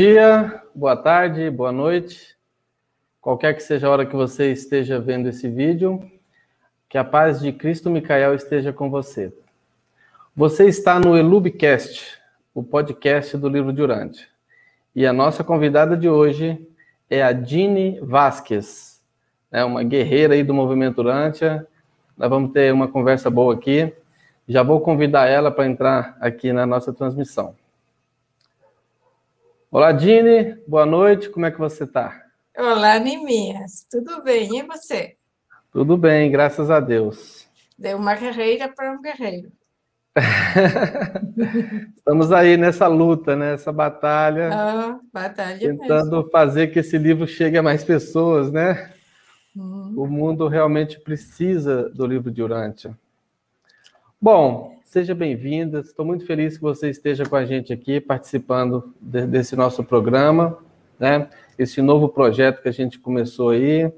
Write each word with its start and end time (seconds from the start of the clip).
dia, 0.00 0.62
boa 0.74 0.96
tarde, 0.96 1.50
boa 1.50 1.70
noite, 1.70 2.34
qualquer 3.20 3.52
que 3.52 3.62
seja 3.62 3.86
a 3.86 3.90
hora 3.90 4.06
que 4.06 4.16
você 4.16 4.50
esteja 4.50 4.98
vendo 4.98 5.28
esse 5.28 5.46
vídeo, 5.46 6.10
que 6.88 6.96
a 6.96 7.04
paz 7.04 7.38
de 7.38 7.52
Cristo 7.52 7.90
Micael 7.90 8.34
esteja 8.34 8.72
com 8.72 8.88
você. 8.88 9.30
Você 10.34 10.66
está 10.66 10.98
no 10.98 11.18
Elubcast, 11.18 12.18
o 12.54 12.62
podcast 12.62 13.36
do 13.36 13.46
livro 13.46 13.74
de 13.74 13.82
Urante. 13.82 14.26
E 14.96 15.06
a 15.06 15.12
nossa 15.12 15.44
convidada 15.44 15.94
de 15.98 16.08
hoje 16.08 16.66
é 17.10 17.22
a 17.22 17.32
Dini 17.32 18.00
Vasquez, 18.00 19.02
né, 19.52 19.62
uma 19.66 19.82
guerreira 19.82 20.32
aí 20.32 20.42
do 20.42 20.54
movimento 20.54 21.00
Urântia. 21.00 21.66
Nós 22.16 22.30
vamos 22.30 22.52
ter 22.52 22.72
uma 22.72 22.88
conversa 22.88 23.28
boa 23.28 23.52
aqui. 23.52 23.92
Já 24.48 24.62
vou 24.62 24.80
convidar 24.80 25.26
ela 25.26 25.50
para 25.50 25.66
entrar 25.66 26.16
aqui 26.22 26.54
na 26.54 26.64
nossa 26.64 26.90
transmissão. 26.90 27.54
Olá, 29.72 29.92
Dini, 29.92 30.56
boa 30.66 30.84
noite, 30.84 31.30
como 31.30 31.46
é 31.46 31.50
que 31.52 31.58
você 31.58 31.84
está? 31.84 32.24
Olá, 32.58 32.98
Nimias, 32.98 33.86
tudo 33.88 34.20
bem, 34.20 34.58
e 34.58 34.62
você? 34.64 35.14
Tudo 35.70 35.96
bem, 35.96 36.28
graças 36.28 36.72
a 36.72 36.80
Deus. 36.80 37.46
Deu 37.78 37.96
uma 37.96 38.16
guerreira 38.16 38.68
para 38.68 38.90
um 38.90 39.00
guerreiro. 39.00 39.52
Estamos 41.96 42.32
aí 42.32 42.56
nessa 42.56 42.88
luta, 42.88 43.36
nessa 43.36 43.70
batalha. 43.70 44.50
Ah, 44.52 44.98
batalha 45.12 45.60
Tentando 45.60 46.16
mesmo. 46.16 46.30
fazer 46.32 46.72
que 46.72 46.80
esse 46.80 46.98
livro 46.98 47.24
chegue 47.28 47.56
a 47.56 47.62
mais 47.62 47.84
pessoas, 47.84 48.50
né? 48.50 48.92
Hum. 49.56 49.94
O 49.96 50.04
mundo 50.04 50.48
realmente 50.48 50.98
precisa 50.98 51.88
do 51.90 52.04
livro 52.08 52.28
de 52.28 52.42
Urântia. 52.42 52.98
Bom, 54.20 54.79
seja 54.90 55.14
bem-vinda. 55.14 55.78
Estou 55.78 56.04
muito 56.04 56.26
feliz 56.26 56.56
que 56.56 56.62
você 56.64 56.90
esteja 56.90 57.24
com 57.24 57.36
a 57.36 57.44
gente 57.44 57.72
aqui, 57.72 58.00
participando 58.00 58.92
de, 59.00 59.24
desse 59.24 59.54
nosso 59.54 59.84
programa, 59.84 60.58
né? 60.98 61.28
Esse 61.56 61.80
novo 61.80 62.08
projeto 62.08 62.60
que 62.60 62.68
a 62.68 62.72
gente 62.72 62.98
começou 62.98 63.50
aí. 63.50 63.88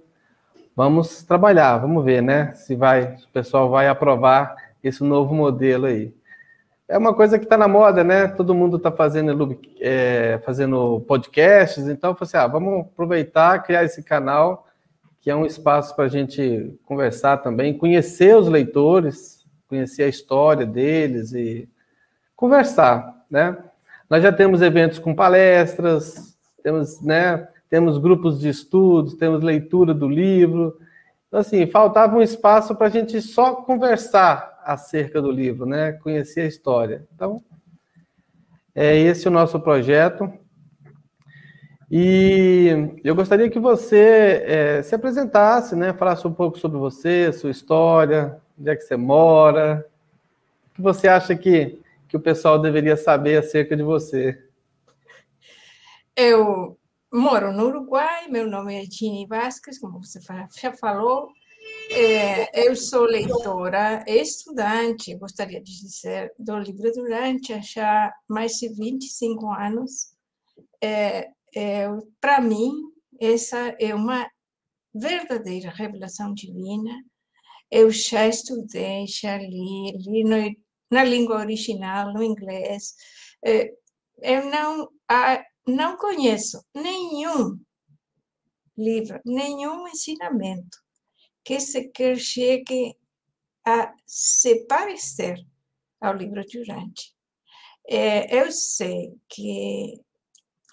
Vamos 0.76 1.22
trabalhar, 1.22 1.78
vamos 1.78 2.04
ver, 2.04 2.22
né? 2.22 2.52
Se 2.52 2.76
vai, 2.76 3.16
se 3.16 3.24
o 3.24 3.30
pessoal 3.30 3.70
vai 3.70 3.88
aprovar 3.88 4.54
esse 4.84 5.02
novo 5.02 5.34
modelo 5.34 5.86
aí. 5.86 6.14
É 6.86 6.98
uma 6.98 7.14
coisa 7.14 7.38
que 7.38 7.46
está 7.46 7.56
na 7.56 7.66
moda, 7.66 8.04
né? 8.04 8.28
Todo 8.28 8.54
mundo 8.54 8.76
está 8.76 8.92
fazendo, 8.92 9.58
é, 9.80 10.42
fazendo 10.44 11.00
podcasts, 11.08 11.88
então 11.88 12.14
assim, 12.20 12.36
ah, 12.36 12.46
vamos 12.46 12.80
aproveitar, 12.82 13.62
criar 13.62 13.82
esse 13.82 14.02
canal, 14.02 14.66
que 15.22 15.30
é 15.30 15.34
um 15.34 15.46
espaço 15.46 15.96
para 15.96 16.04
a 16.04 16.08
gente 16.08 16.78
conversar 16.84 17.38
também, 17.38 17.72
conhecer 17.72 18.36
os 18.36 18.46
leitores, 18.46 19.41
conhecer 19.72 20.02
a 20.02 20.08
história 20.08 20.66
deles 20.66 21.32
e 21.32 21.66
conversar, 22.36 23.24
né? 23.30 23.56
Nós 24.08 24.22
já 24.22 24.30
temos 24.30 24.60
eventos 24.60 24.98
com 24.98 25.14
palestras, 25.14 26.36
temos, 26.62 27.00
né, 27.00 27.48
temos 27.70 27.96
grupos 27.96 28.38
de 28.38 28.50
estudos, 28.50 29.14
temos 29.14 29.42
leitura 29.42 29.94
do 29.94 30.06
livro. 30.06 30.76
Então, 31.26 31.40
assim, 31.40 31.66
faltava 31.66 32.14
um 32.14 32.20
espaço 32.20 32.74
para 32.74 32.88
a 32.88 32.90
gente 32.90 33.22
só 33.22 33.54
conversar 33.54 34.60
acerca 34.62 35.22
do 35.22 35.30
livro, 35.30 35.64
né? 35.64 35.92
Conhecer 35.92 36.42
a 36.42 36.46
história. 36.46 37.06
Então, 37.14 37.42
é 38.74 38.94
esse 38.98 39.26
o 39.26 39.30
nosso 39.30 39.58
projeto. 39.58 40.30
E 41.90 42.98
eu 43.02 43.14
gostaria 43.14 43.48
que 43.48 43.58
você 43.58 44.44
é, 44.46 44.82
se 44.82 44.94
apresentasse, 44.94 45.74
né? 45.74 45.94
Falasse 45.94 46.28
um 46.28 46.32
pouco 46.34 46.58
sobre 46.58 46.76
você, 46.76 47.32
sua 47.32 47.50
história, 47.50 48.41
onde 48.62 48.70
é 48.70 48.76
que 48.76 48.82
você 48.82 48.96
mora, 48.96 49.84
o 50.68 50.74
que 50.74 50.80
você 50.80 51.08
acha 51.08 51.34
que, 51.34 51.82
que 52.08 52.16
o 52.16 52.20
pessoal 52.20 52.60
deveria 52.60 52.96
saber 52.96 53.36
acerca 53.36 53.76
de 53.76 53.82
você? 53.82 54.40
Eu 56.14 56.78
moro 57.12 57.52
no 57.52 57.66
Uruguai, 57.66 58.28
meu 58.28 58.48
nome 58.48 58.80
é 58.80 58.86
Tini 58.86 59.26
Vasquez, 59.26 59.80
como 59.80 60.00
você 60.00 60.20
já 60.60 60.72
falou. 60.74 61.28
É, 61.90 62.68
eu 62.68 62.76
sou 62.76 63.02
leitora, 63.02 64.04
estudante, 64.06 65.16
gostaria 65.16 65.60
de 65.60 65.80
dizer, 65.80 66.32
do 66.38 66.56
livro 66.58 66.90
durante 66.92 67.60
já 67.62 68.12
mais 68.28 68.52
de 68.52 68.68
25 68.68 69.50
anos. 69.50 70.14
É, 70.80 71.30
é, 71.54 71.88
Para 72.20 72.40
mim, 72.40 72.72
essa 73.20 73.74
é 73.80 73.92
uma 73.92 74.24
verdadeira 74.94 75.70
revelação 75.70 76.32
divina 76.32 76.92
eu 77.72 77.90
já 77.90 78.28
estudei, 78.28 79.06
já 79.06 79.38
li, 79.38 79.92
li 79.96 80.24
no, 80.24 80.36
na 80.90 81.02
língua 81.02 81.38
original, 81.38 82.12
no 82.12 82.22
inglês. 82.22 82.94
É, 83.42 83.72
eu 84.20 84.44
não, 84.50 84.90
não 85.66 85.96
conheço 85.96 86.62
nenhum 86.74 87.58
livro, 88.76 89.18
nenhum 89.24 89.88
ensinamento 89.88 90.78
que 91.42 91.58
sequer 91.58 92.18
chegue 92.18 92.94
a 93.66 93.94
se 94.06 94.66
parecer 94.66 95.38
ao 95.98 96.14
livro 96.14 96.44
de 96.44 96.58
Urante. 96.58 97.14
É, 97.88 98.38
eu 98.38 98.52
sei 98.52 99.18
que 99.30 99.98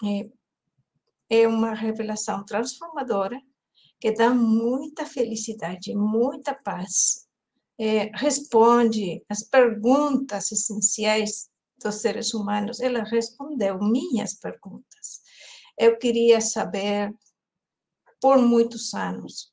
é, 0.04 1.40
é 1.42 1.48
uma 1.48 1.72
revelação 1.72 2.44
transformadora, 2.44 3.40
que 4.00 4.12
dá 4.12 4.30
muita 4.30 5.04
felicidade, 5.04 5.94
muita 5.94 6.54
paz. 6.54 7.28
É, 7.78 8.10
responde 8.14 9.22
as 9.28 9.42
perguntas 9.42 10.50
essenciais 10.50 11.48
dos 11.82 11.96
seres 11.96 12.32
humanos. 12.34 12.80
Ela 12.80 13.02
respondeu 13.04 13.78
minhas 13.78 14.34
perguntas. 14.34 15.20
Eu 15.78 15.98
queria 15.98 16.40
saber, 16.40 17.14
por 18.20 18.38
muitos 18.38 18.92
anos, 18.94 19.52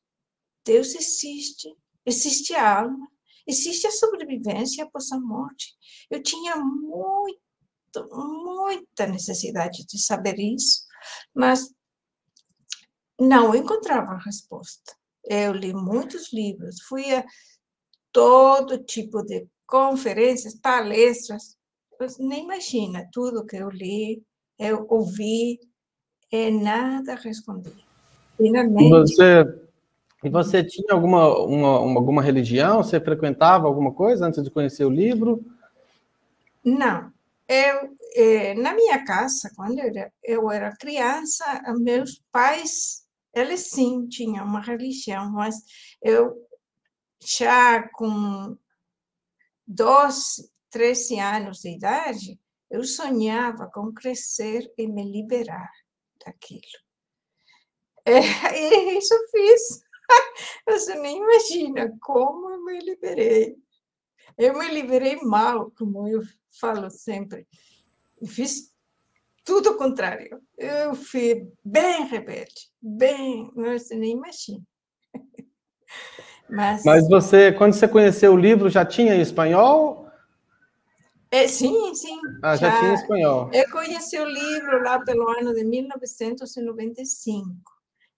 Deus 0.66 0.96
existe? 0.96 1.74
Existe 2.06 2.54
a 2.54 2.80
alma? 2.82 3.08
Existe 3.46 3.88
a 3.88 3.92
sobrevivência 3.92 4.84
após 4.84 5.12
a 5.12 5.20
morte? 5.20 5.74
Eu 6.10 6.22
tinha 6.22 6.58
muito, 6.58 7.40
muita 8.12 9.08
necessidade 9.08 9.86
de 9.86 9.98
saber 9.98 10.38
isso, 10.38 10.86
mas 11.34 11.74
não 13.20 13.56
encontrava 13.56 14.14
a 14.14 14.20
resposta. 14.20 14.96
Eu 15.24 15.54
li 15.54 15.74
muitos 15.74 16.32
livros, 16.32 16.82
fui 16.82 17.14
a 17.14 17.26
todo 18.12 18.84
tipo 18.84 19.22
de 19.24 19.48
conferências, 19.66 20.56
palestras, 20.56 21.58
você 22.00 22.24
nem 22.24 22.44
imagina 22.44 23.08
tudo 23.12 23.46
que 23.46 23.58
eu 23.58 23.70
li, 23.70 24.24
eu 24.58 24.86
ouvi, 24.90 25.60
e 26.32 26.52
nada 26.52 27.16
respondi. 27.16 27.74
Finalmente. 28.38 28.86
E 28.86 28.90
você, 28.90 29.62
e 30.24 30.30
você 30.30 30.64
tinha 30.64 30.94
alguma, 30.94 31.38
uma, 31.44 31.80
uma, 31.80 32.00
alguma 32.00 32.22
religião? 32.22 32.84
Você 32.84 33.00
frequentava 33.00 33.68
alguma 33.68 33.92
coisa 33.94 34.26
antes 34.26 34.44
de 34.44 34.52
conhecer 34.52 34.86
o 34.86 34.90
livro? 34.90 35.44
Não. 36.64 37.12
Eu, 37.48 37.96
eh, 38.16 38.54
na 38.56 38.74
minha 38.74 39.04
casa, 39.06 39.50
quando 39.56 39.80
eu 39.80 39.86
era, 39.86 40.12
eu 40.24 40.52
era 40.52 40.76
criança, 40.76 41.46
meus 41.80 42.22
pais 42.32 43.07
eles 43.38 43.70
sim 43.70 44.08
tinham 44.08 44.46
uma 44.46 44.62
religião, 44.62 45.32
mas 45.32 45.56
eu 46.02 46.36
já 47.20 47.88
com 47.90 48.58
12, 49.66 50.52
13 50.70 51.20
anos 51.20 51.60
de 51.60 51.70
idade, 51.70 52.40
eu 52.70 52.84
sonhava 52.84 53.70
com 53.74 53.94
crescer 53.94 54.72
e 54.78 54.88
me 54.88 55.04
liberar 55.04 55.72
daquilo. 56.26 56.62
É, 58.06 58.20
isso 58.98 59.16
fiz. 59.32 59.82
Você 60.68 60.96
nem 60.96 61.18
imagina 61.18 61.98
como 62.02 62.50
eu 62.50 62.64
me 62.64 62.80
liberei. 62.80 63.58
Eu 64.38 64.58
me 64.58 64.68
liberei 64.70 65.18
mal, 65.18 65.72
como 65.72 66.08
eu 66.08 66.22
falo 66.60 66.90
sempre. 66.90 67.48
fiz 68.26 68.72
tudo 69.48 69.72
o 69.72 69.78
contrário. 69.78 70.42
Eu 70.58 70.94
fui 70.94 71.50
bem 71.64 72.06
rebelde, 72.06 72.70
bem, 72.82 73.50
você 73.56 73.96
nem 73.96 74.12
imagina. 74.12 74.62
Mas, 76.50 76.84
Mas 76.84 77.08
você, 77.08 77.52
quando 77.54 77.74
você 77.74 77.88
conheceu 77.88 78.34
o 78.34 78.38
livro, 78.38 78.70
já 78.70 78.86
tinha 78.86 79.16
em 79.16 79.22
espanhol? 79.22 80.06
É, 81.32 81.48
sim, 81.48 81.94
sim. 81.96 82.20
Ah, 82.42 82.56
já, 82.56 82.70
já 82.70 82.78
tinha 82.80 82.92
em 82.92 82.94
espanhol. 82.94 83.50
Eu 83.54 83.70
conheci 83.70 84.18
o 84.20 84.26
livro 84.26 84.82
lá 84.84 85.00
pelo 85.04 85.30
ano 85.30 85.54
de 85.54 85.64
1995. 85.64 87.50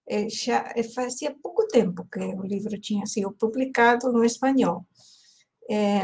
É, 0.08 0.30
já 0.30 0.72
é, 0.76 0.84
fazia 0.84 1.36
pouco 1.42 1.68
tempo 1.68 2.08
que 2.12 2.20
o 2.20 2.42
livro 2.42 2.80
tinha 2.80 3.06
sido 3.06 3.32
publicado 3.32 4.12
no 4.12 4.24
espanhol. 4.24 4.86
É, 5.70 6.02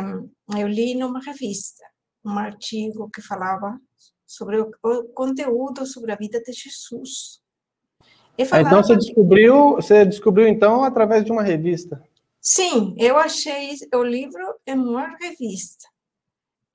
eu 0.59 0.67
li 0.67 0.95
numa 0.95 1.19
revista 1.19 1.83
um 2.23 2.37
artigo 2.39 3.09
que 3.11 3.21
falava 3.21 3.79
sobre 4.25 4.59
o, 4.59 4.71
o 4.83 5.03
conteúdo 5.09 5.85
sobre 5.85 6.11
a 6.11 6.15
vida 6.15 6.41
de 6.41 6.51
Jesus. 6.51 7.41
Ah, 8.51 8.61
então 8.61 8.83
você 8.83 8.95
descobriu, 8.97 9.75
você 9.75 10.05
descobriu 10.05 10.47
então 10.47 10.83
através 10.83 11.23
de 11.23 11.31
uma 11.31 11.41
revista? 11.41 12.03
Sim, 12.41 12.93
eu 12.97 13.17
achei 13.17 13.75
o 13.93 14.03
livro 14.03 14.43
em 14.67 14.77
uma 14.77 15.15
revista. 15.17 15.87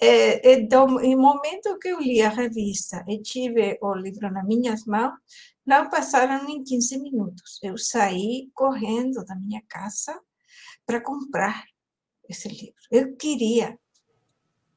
é, 0.01 0.53
é, 0.53 0.61
do, 0.63 0.89
momento 0.89 1.79
que 1.79 1.89
eu 1.89 2.01
li 2.01 2.23
a 2.23 2.31
revista 2.31 3.05
e 3.07 3.21
tive 3.21 3.79
o 3.83 3.95
livro 3.95 4.31
nas 4.33 4.47
minhas 4.47 4.87
mãos, 4.87 5.13
não 5.67 5.91
passaram 5.91 6.45
nem 6.45 6.65
15 6.65 6.99
minutos. 6.99 7.61
Eu 7.63 7.77
saí 7.77 8.51
correndo 8.55 9.25
da 9.25 9.37
minha 9.37 9.63
casa 9.69 10.19
para 10.87 11.01
comprar 11.01 11.65
esse 12.29 12.49
livro. 12.49 12.75
Eu 12.91 13.15
queria. 13.17 13.79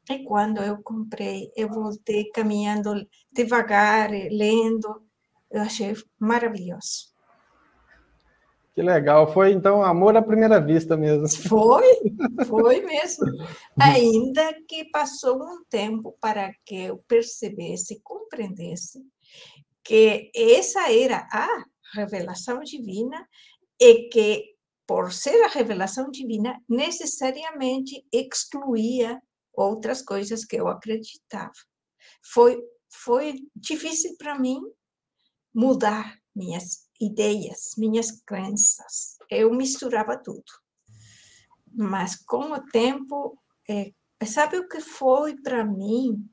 E 0.10 0.20
quando 0.24 0.62
eu 0.62 0.82
comprei, 0.84 1.52
eu 1.56 1.70
voltei 1.70 2.30
caminhando 2.32 3.08
devagar, 3.32 4.10
lendo. 4.12 5.02
Eu 5.50 5.62
achei 5.62 5.94
maravilhoso. 6.20 7.14
Que 8.76 8.82
legal. 8.82 9.32
Foi, 9.32 9.52
então, 9.52 9.84
amor 9.84 10.18
à 10.18 10.22
primeira 10.22 10.60
vista 10.60 10.98
mesmo. 10.98 11.30
Foi, 11.48 11.86
foi 12.48 12.82
mesmo. 12.82 13.26
Ainda 13.80 14.54
que 14.68 14.86
passou 14.86 15.38
um 15.38 15.64
tempo 15.70 16.18
para 16.20 16.52
que 16.66 16.86
eu 16.86 16.98
percebesse, 17.08 18.02
compreendesse 18.04 19.00
que 19.84 20.32
essa 20.36 20.92
era 20.92 21.28
a 21.32 21.66
revelação 21.94 22.62
divina 22.62 23.28
e 23.80 24.10
que, 24.10 24.56
por 24.88 25.14
ser 25.14 25.44
a 25.44 25.50
revelação 25.50 26.10
divina, 26.10 26.60
necessariamente 26.68 28.04
excluía 28.12 29.22
outras 29.54 30.02
coisas 30.02 30.46
que 30.46 30.56
eu 30.56 30.68
acreditava. 30.68 31.54
Foi, 32.24 32.62
foi 32.90 33.36
difícil 33.56 34.16
para 34.18 34.38
mim 34.38 34.62
mudar 35.54 36.18
minhas 36.36 36.88
ideias, 37.00 37.72
minhas 37.78 38.12
crenças. 38.26 39.18
Eu 39.30 39.54
misturava 39.54 40.18
tudo. 40.18 40.44
Mas 41.72 42.16
com 42.16 42.52
o 42.52 42.66
tempo, 42.68 43.38
é, 43.70 43.92
sabe 44.26 44.58
o 44.58 44.68
que 44.68 44.80
foi 44.80 45.36
para 45.42 45.64
mim 45.64 46.30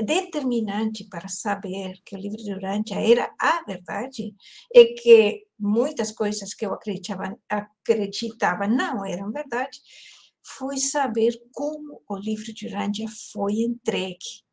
determinante 0.00 1.04
para 1.04 1.28
saber 1.28 2.00
que 2.04 2.14
o 2.14 2.18
livro 2.18 2.36
de 2.36 2.52
Urântia 2.52 2.96
era 2.96 3.32
a 3.40 3.62
verdade 3.64 4.34
é 4.74 4.84
que 4.84 5.46
muitas 5.58 6.12
coisas 6.12 6.52
que 6.52 6.66
eu 6.66 6.74
acreditava, 6.74 7.36
acreditava 7.48 8.66
não 8.66 9.04
eram 9.04 9.32
verdade, 9.32 9.80
foi 10.46 10.78
saber 10.78 11.32
como 11.52 12.02
o 12.08 12.16
livro 12.16 12.52
de 12.54 12.68
Urântia 12.68 13.06
foi 13.32 13.54
entregue. 13.54 14.44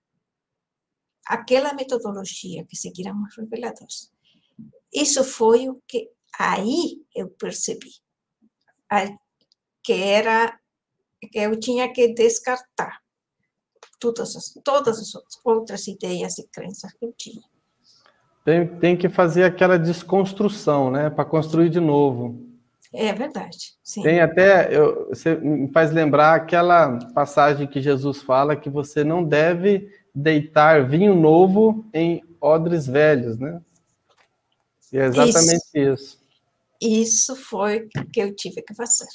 Aquela 1.26 1.74
metodologia 1.74 2.66
que 2.66 2.76
seguiram 2.76 3.22
os 3.24 3.36
reveladores. 3.38 4.12
Isso 4.94 5.24
foi 5.24 5.70
o 5.70 5.82
que 5.88 6.10
aí 6.38 7.02
eu 7.16 7.30
percebi 7.30 7.92
que 9.82 9.94
era 9.94 10.58
que 11.32 11.40
eu 11.40 11.58
tinha 11.60 11.92
que 11.92 12.14
descartar 12.14 13.02
todas 14.00 14.36
as, 14.36 14.54
todas 14.64 15.00
as 15.00 15.14
outras 15.44 15.88
ideias 15.88 16.38
e 16.38 16.48
crenças 16.50 16.92
que 16.94 17.06
eu 17.06 17.14
tinha. 17.14 17.42
Tem, 18.44 18.80
tem 18.80 18.98
que 18.98 19.08
fazer 19.08 19.44
aquela 19.44 19.80
desconstrução, 19.80 20.92
né, 20.92 21.10
para 21.10 21.24
construir 21.24 21.70
de 21.70 21.80
novo. 21.80 22.53
É 22.94 23.12
verdade. 23.12 23.74
Sim. 23.84 24.04
Tem 24.04 24.22
até, 24.22 24.76
eu, 24.76 25.10
você 25.10 25.36
me 25.36 25.72
faz 25.72 25.92
lembrar 25.92 26.36
aquela 26.36 27.00
passagem 27.14 27.66
que 27.66 27.82
Jesus 27.82 28.22
fala 28.22 28.56
que 28.56 28.70
você 28.70 29.04
não 29.04 29.24
deve 29.24 29.92
deitar 30.14 30.88
vinho 30.88 31.16
novo 31.16 31.84
em 31.92 32.24
odres 32.40 32.86
velhos, 32.86 33.40
né? 33.40 33.60
E 34.92 34.98
é 35.00 35.06
exatamente 35.06 35.64
isso. 35.74 35.94
isso. 35.94 36.24
Isso 36.80 37.36
foi 37.36 37.88
que 38.12 38.22
eu 38.22 38.36
tive 38.36 38.62
que 38.62 38.76
fazer. 38.76 39.08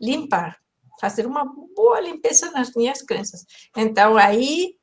Limpar, 0.00 0.56
fazer 1.00 1.26
uma 1.26 1.44
boa 1.74 2.00
limpeza 2.00 2.50
nas 2.52 2.72
minhas 2.74 3.02
crenças. 3.02 3.44
Então, 3.76 4.16
aí 4.16 4.76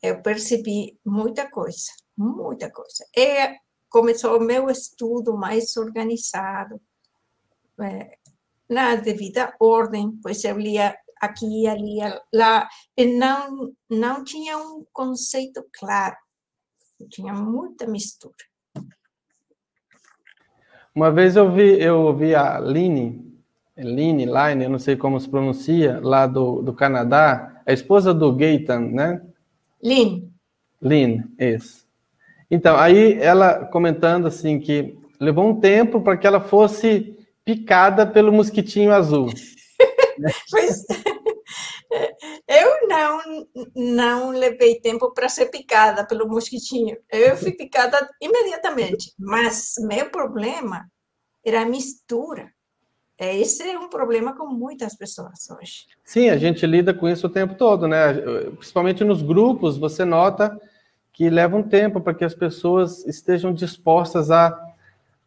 eu 0.00 0.22
percebi 0.22 0.96
muita 1.04 1.50
coisa, 1.50 1.90
muita 2.16 2.70
coisa. 2.70 3.04
E 3.16 3.56
começou 3.88 4.36
o 4.36 4.44
meu 4.44 4.70
estudo 4.70 5.36
mais 5.36 5.76
organizado, 5.76 6.80
é, 7.80 8.16
na 8.68 8.96
devida 8.96 9.54
ordem, 9.60 10.18
pois 10.22 10.42
eu 10.44 10.58
lia 10.58 10.96
aqui, 11.20 11.66
ali, 11.66 11.98
lá, 12.32 12.68
e 12.96 13.06
não, 13.06 13.72
não 13.88 14.24
tinha 14.24 14.58
um 14.58 14.84
conceito 14.92 15.64
claro, 15.72 16.16
tinha 17.10 17.32
muita 17.32 17.86
mistura. 17.86 18.34
Uma 20.94 21.10
vez 21.10 21.36
eu 21.36 21.52
vi, 21.52 21.80
eu 21.80 22.00
ouvi 22.00 22.34
a 22.34 22.58
Line, 22.58 23.26
Line, 23.76 24.24
Line, 24.24 24.64
eu 24.64 24.70
não 24.70 24.78
sei 24.78 24.96
como 24.96 25.20
se 25.20 25.28
pronuncia, 25.28 26.00
lá 26.02 26.26
do, 26.26 26.62
do 26.62 26.72
Canadá, 26.72 27.62
a 27.66 27.72
esposa 27.72 28.14
do 28.14 28.34
Gaetan, 28.34 28.80
né? 28.80 29.22
Line. 29.82 30.32
Line, 30.80 31.24
isso. 31.38 31.86
Então, 32.50 32.76
aí 32.76 33.14
ela 33.20 33.66
comentando 33.66 34.26
assim 34.26 34.58
que 34.58 34.96
levou 35.20 35.48
um 35.48 35.60
tempo 35.60 36.00
para 36.00 36.16
que 36.16 36.26
ela 36.26 36.40
fosse 36.40 37.15
picada 37.46 38.04
pelo 38.04 38.32
mosquitinho 38.32 38.92
azul. 38.92 39.28
pois 40.50 40.84
eu 42.48 42.88
não 42.88 43.46
não 43.74 44.30
levei 44.30 44.80
tempo 44.80 45.12
para 45.14 45.28
ser 45.28 45.46
picada 45.46 46.04
pelo 46.04 46.28
mosquitinho. 46.28 46.96
Eu 47.10 47.36
fui 47.36 47.52
picada 47.52 48.08
imediatamente. 48.20 49.12
Mas 49.16 49.74
meu 49.78 50.10
problema 50.10 50.86
era 51.44 51.62
a 51.62 51.66
mistura. 51.66 52.50
Esse 53.18 53.62
é 53.62 53.78
um 53.78 53.88
problema 53.88 54.36
com 54.36 54.46
muitas 54.46 54.94
pessoas 54.94 55.48
hoje. 55.48 55.86
Sim, 56.04 56.28
a 56.28 56.36
gente 56.36 56.66
lida 56.66 56.92
com 56.92 57.08
isso 57.08 57.28
o 57.28 57.30
tempo 57.30 57.54
todo, 57.54 57.88
né? 57.88 58.12
Principalmente 58.58 59.04
nos 59.04 59.22
grupos, 59.22 59.78
você 59.78 60.04
nota 60.04 60.60
que 61.12 61.30
leva 61.30 61.56
um 61.56 61.62
tempo 61.62 62.00
para 62.00 62.12
que 62.12 62.24
as 62.24 62.34
pessoas 62.34 63.06
estejam 63.06 63.54
dispostas 63.54 64.30
a 64.30 64.50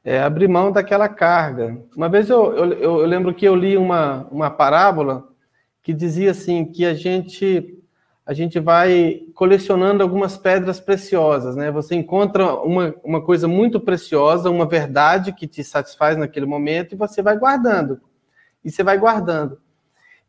é, 0.04 0.19
abrir 0.19 0.48
mão 0.48 0.72
daquela 0.72 1.07
carga. 1.07 1.78
Uma 1.96 2.10
vez 2.10 2.30
eu, 2.30 2.54
eu, 2.56 2.74
eu 2.74 2.96
lembro 3.06 3.34
que 3.34 3.46
eu 3.46 3.56
li 3.56 3.78
uma, 3.78 4.28
uma 4.31 4.50
parábola 4.50 5.28
que 5.81 5.94
dizia 5.94 6.31
assim 6.31 6.66
que 6.66 6.86
a 6.86 6.94
gente 6.94 7.75
a 8.25 8.34
gente 8.34 8.60
vai 8.60 9.24
colecionando 9.34 10.04
algumas 10.04 10.38
pedras 10.38 10.80
preciosas, 10.80 11.56
né? 11.56 11.72
Você 11.72 11.96
encontra 11.96 12.54
uma, 12.62 12.94
uma 13.04 13.23
coisa 13.23 13.47
muito 13.47 13.80
preciosa, 13.80 14.52
uma 14.52 14.68
verdade 14.68 15.33
que 15.33 15.47
te 15.47 15.64
satisfaz 15.64 16.16
naquele 16.16 16.45
momento 16.45 16.94
e 16.94 16.95
você 16.95 17.23
vai 17.23 17.35
guardando. 17.35 18.00
E 18.64 18.69
você 18.69 18.83
vai 18.83 19.00
guardando. 19.00 19.59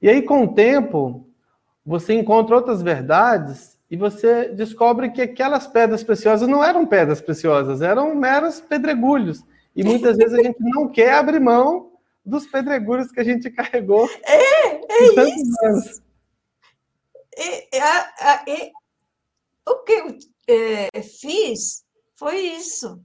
E 0.00 0.09
aí, 0.09 0.23
com 0.23 0.44
o 0.44 0.54
tempo, 0.54 1.28
você 1.85 2.14
encontra 2.14 2.56
outras 2.56 2.80
verdades 2.80 3.78
e 3.90 3.99
você 3.99 4.49
descobre 4.49 5.11
que 5.11 5.21
aquelas 5.21 5.66
pedras 5.66 6.02
preciosas 6.02 6.49
não 6.49 6.64
eram 6.64 6.87
pedras 6.87 7.21
preciosas, 7.21 7.83
eram 7.83 8.14
meros 8.14 8.62
pedregulhos. 8.62 9.44
E 9.80 9.84
muitas 9.84 10.18
vezes 10.18 10.38
a 10.38 10.42
gente 10.42 10.58
não 10.60 10.92
quer 10.92 11.14
abrir 11.14 11.40
mão 11.40 11.99
dos 12.22 12.46
pedregulhos 12.46 13.10
que 13.10 13.18
a 13.18 13.25
gente 13.25 13.50
carregou. 13.50 14.06
É, 14.22 14.75
é 14.75 15.04
isso. 15.06 15.64
Anos. 15.64 16.02
E, 17.34 17.78
a, 17.78 18.14
a, 18.18 18.44
e, 18.46 18.70
o 19.66 19.76
que 19.82 19.92
eu 19.92 20.18
é, 20.46 21.02
fiz 21.02 21.82
foi 22.14 22.40
isso. 22.40 23.02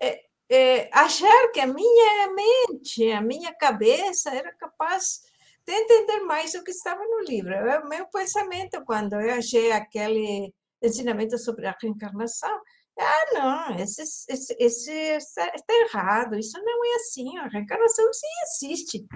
É, 0.00 0.22
é, 0.48 0.90
achar 0.90 1.52
que 1.52 1.60
a 1.60 1.66
minha 1.66 2.32
mente, 2.32 3.12
a 3.12 3.20
minha 3.20 3.52
cabeça 3.52 4.30
era 4.30 4.54
capaz 4.54 5.20
de 5.66 5.72
entender 5.74 6.20
mais 6.20 6.54
o 6.54 6.64
que 6.64 6.70
estava 6.70 7.04
no 7.04 7.24
livro. 7.24 7.52
É 7.52 7.78
o 7.80 7.88
meu 7.88 8.06
pensamento, 8.06 8.82
quando 8.86 9.20
eu 9.20 9.34
achei 9.34 9.70
aquele 9.70 10.54
ensinamento 10.82 11.36
sobre 11.36 11.66
a 11.66 11.76
reencarnação, 11.78 12.58
ah, 12.98 13.26
não, 13.32 13.78
esse, 13.78 14.02
esse, 14.02 14.56
esse 14.58 14.90
está, 14.90 15.50
errado, 15.68 16.38
isso 16.38 16.58
não 16.62 16.84
é 16.84 16.96
assim, 16.96 17.36
a 17.38 17.48
reencarnação 17.48 18.10
sim 18.12 18.70
existe. 18.70 19.06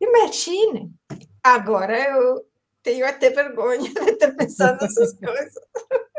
Imagine, 0.00 0.92
agora 1.42 1.98
eu 1.98 2.46
tenho 2.82 3.06
até 3.06 3.30
vergonha 3.30 3.92
de 3.92 4.12
ter 4.12 4.36
pensado 4.36 4.80
nessas 4.80 5.12
coisas. 5.18 5.54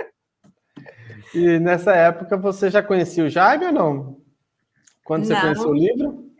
E 1.34 1.60
nessa 1.60 1.94
época 1.94 2.36
você 2.38 2.72
já 2.72 2.82
conhecia 2.82 3.24
o 3.24 3.30
Jaime 3.30 3.68
ou 3.68 3.72
não? 3.72 4.22
Quando 5.04 5.26
você 5.26 5.34
não, 5.34 5.42
conheceu 5.42 5.70
o 5.70 5.74
livro? 5.74 6.32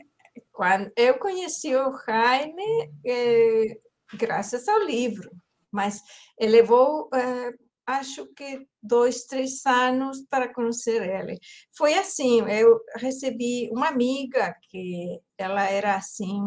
Quando 0.52 0.92
eu 0.96 1.20
conheci 1.20 1.76
o 1.76 1.96
Jaime 2.08 2.92
é, 3.06 3.78
graças 4.16 4.68
ao 4.68 4.80
livro, 4.80 5.30
mas 5.72 6.02
ele 6.40 6.54
levou 6.54 7.08
é, 7.14 7.54
acho 7.90 8.28
que 8.34 8.68
dois, 8.82 9.24
três 9.26 9.66
anos 9.66 10.24
para 10.30 10.54
conhecer 10.54 11.02
ele. 11.02 11.40
Foi 11.76 11.96
assim, 11.96 12.42
eu 12.50 12.80
recebi 12.96 13.70
uma 13.72 13.88
amiga 13.88 14.56
que 14.70 15.20
ela 15.38 15.64
era 15.64 15.96
assim 15.96 16.40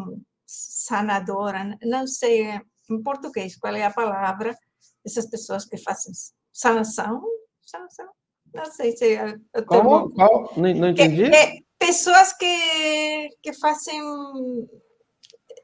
sanadora, 0.47 1.77
não 1.83 2.07
sei 2.07 2.61
em 2.91 3.03
português 3.03 3.57
qual 3.57 3.75
é 3.75 3.85
a 3.85 3.93
palavra, 3.93 4.55
essas 5.05 5.29
pessoas 5.29 5.65
que 5.65 5.79
fazem 5.79 6.13
sanação, 6.53 7.23
sanação, 7.65 8.09
não 8.55 8.67
sei 8.67 8.97
se 8.97 9.15
é 9.15 9.35
Como? 9.67 10.11
Qual? 10.11 10.53
Não, 10.57 10.75
não 10.75 10.89
entendi. 10.91 11.25
É, 11.25 11.57
é, 11.57 11.59
pessoas 11.79 12.33
que, 12.35 13.29
que 13.43 13.53
fazem 13.55 14.01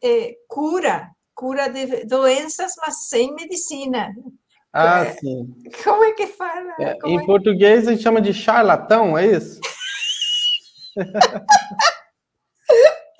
é, 0.02 0.34
cura, 0.48 1.10
cura 1.34 1.68
de 1.68 2.04
doenças, 2.06 2.72
mas 2.78 3.08
sem 3.08 3.32
medicina. 3.34 4.12
Ah, 4.72 5.04
é, 5.04 5.12
sim. 5.12 5.54
Como 5.82 6.04
é 6.04 6.12
que 6.12 6.26
fala? 6.26 6.74
É, 6.78 6.96
em 7.06 7.18
é? 7.18 7.26
português 7.26 7.88
a 7.88 7.92
gente 7.92 8.02
chama 8.02 8.20
de 8.20 8.34
charlatão, 8.34 9.16
é 9.16 9.26
isso? 9.26 9.60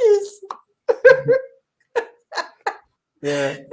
isso. 0.00 0.46
É. 3.22 3.66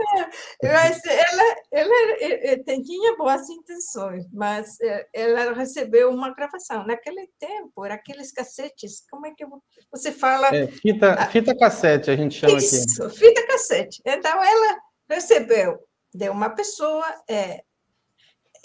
Mas 0.63 1.01
ela, 1.05 1.55
ela, 1.71 2.63
tinha 2.83 3.15
boas 3.15 3.47
intenções, 3.49 4.25
mas 4.33 4.77
ela 5.13 5.53
recebeu 5.53 6.09
uma 6.09 6.33
gravação. 6.33 6.85
Naquele 6.85 7.29
tempo, 7.39 7.85
era 7.85 7.93
aqueles 7.95 8.31
cassetes, 8.31 9.03
como 9.09 9.27
é 9.27 9.31
que 9.35 9.45
você 9.91 10.11
fala? 10.11 10.47
É, 10.47 10.67
fita, 10.67 11.27
fita 11.27 11.55
cassete, 11.57 12.09
a 12.09 12.15
gente 12.15 12.35
chama 12.35 12.57
Isso, 12.57 12.75
aqui. 12.75 12.85
Isso, 12.85 13.09
fita 13.11 13.45
cassete. 13.45 14.01
Então, 14.05 14.43
ela 14.43 14.77
recebeu 15.07 15.77
de 16.13 16.29
uma 16.29 16.49
pessoa 16.49 17.05
é, 17.29 17.63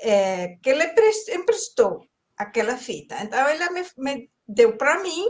é, 0.01 0.57
que 0.63 0.73
lhe 0.73 0.85
emprestou 1.35 2.05
aquela 2.37 2.77
fita. 2.77 3.17
Então, 3.23 3.39
ela 3.39 3.71
me, 3.71 3.83
me 3.99 4.31
deu 4.49 4.77
para 4.77 5.03
mim. 5.03 5.25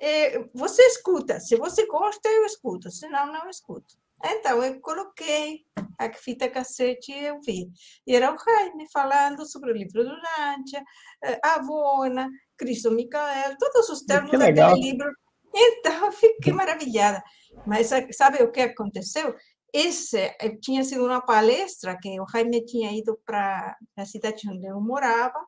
É, 0.00 0.44
você 0.54 0.82
escuta. 0.82 1.40
Se 1.40 1.56
você 1.56 1.86
gosta, 1.86 2.28
eu 2.28 2.44
escuto. 2.44 2.90
Senão, 2.90 3.32
não 3.32 3.50
escuto. 3.50 3.96
Então, 4.24 4.62
eu 4.62 4.80
coloquei 4.80 5.64
a 5.98 6.12
fita 6.12 6.48
cassete 6.48 7.12
e 7.12 7.24
eu 7.26 7.40
vi. 7.40 7.68
E 8.06 8.14
era 8.14 8.32
o 8.32 8.38
Jaime 8.38 8.86
falando 8.92 9.46
sobre 9.46 9.70
o 9.70 9.74
livro 9.74 10.04
do 10.04 10.10
Nantia, 10.10 10.82
eh, 11.24 11.40
a 11.44 11.54
Avona, 11.54 12.28
Cristo 12.56 12.90
Micael, 12.90 13.56
todos 13.58 13.88
os 13.88 14.02
termos 14.02 14.32
daquele 14.32 14.74
livro. 14.74 15.10
Então, 15.54 16.06
eu 16.06 16.12
fiquei 16.12 16.52
maravilhada. 16.52 17.22
Mas 17.66 17.90
sabe 18.12 18.42
o 18.42 18.50
que 18.52 18.60
aconteceu? 18.60 19.34
Esse 19.72 20.18
eh, 20.18 20.56
tinha 20.60 20.82
sido 20.82 21.04
uma 21.04 21.20
palestra 21.20 21.98
que 22.00 22.20
o 22.20 22.26
Jaime 22.28 22.64
tinha 22.64 22.92
ido 22.92 23.18
para 23.24 23.76
a 23.96 24.04
cidade 24.06 24.48
onde 24.48 24.66
eu 24.66 24.80
morava 24.80 25.38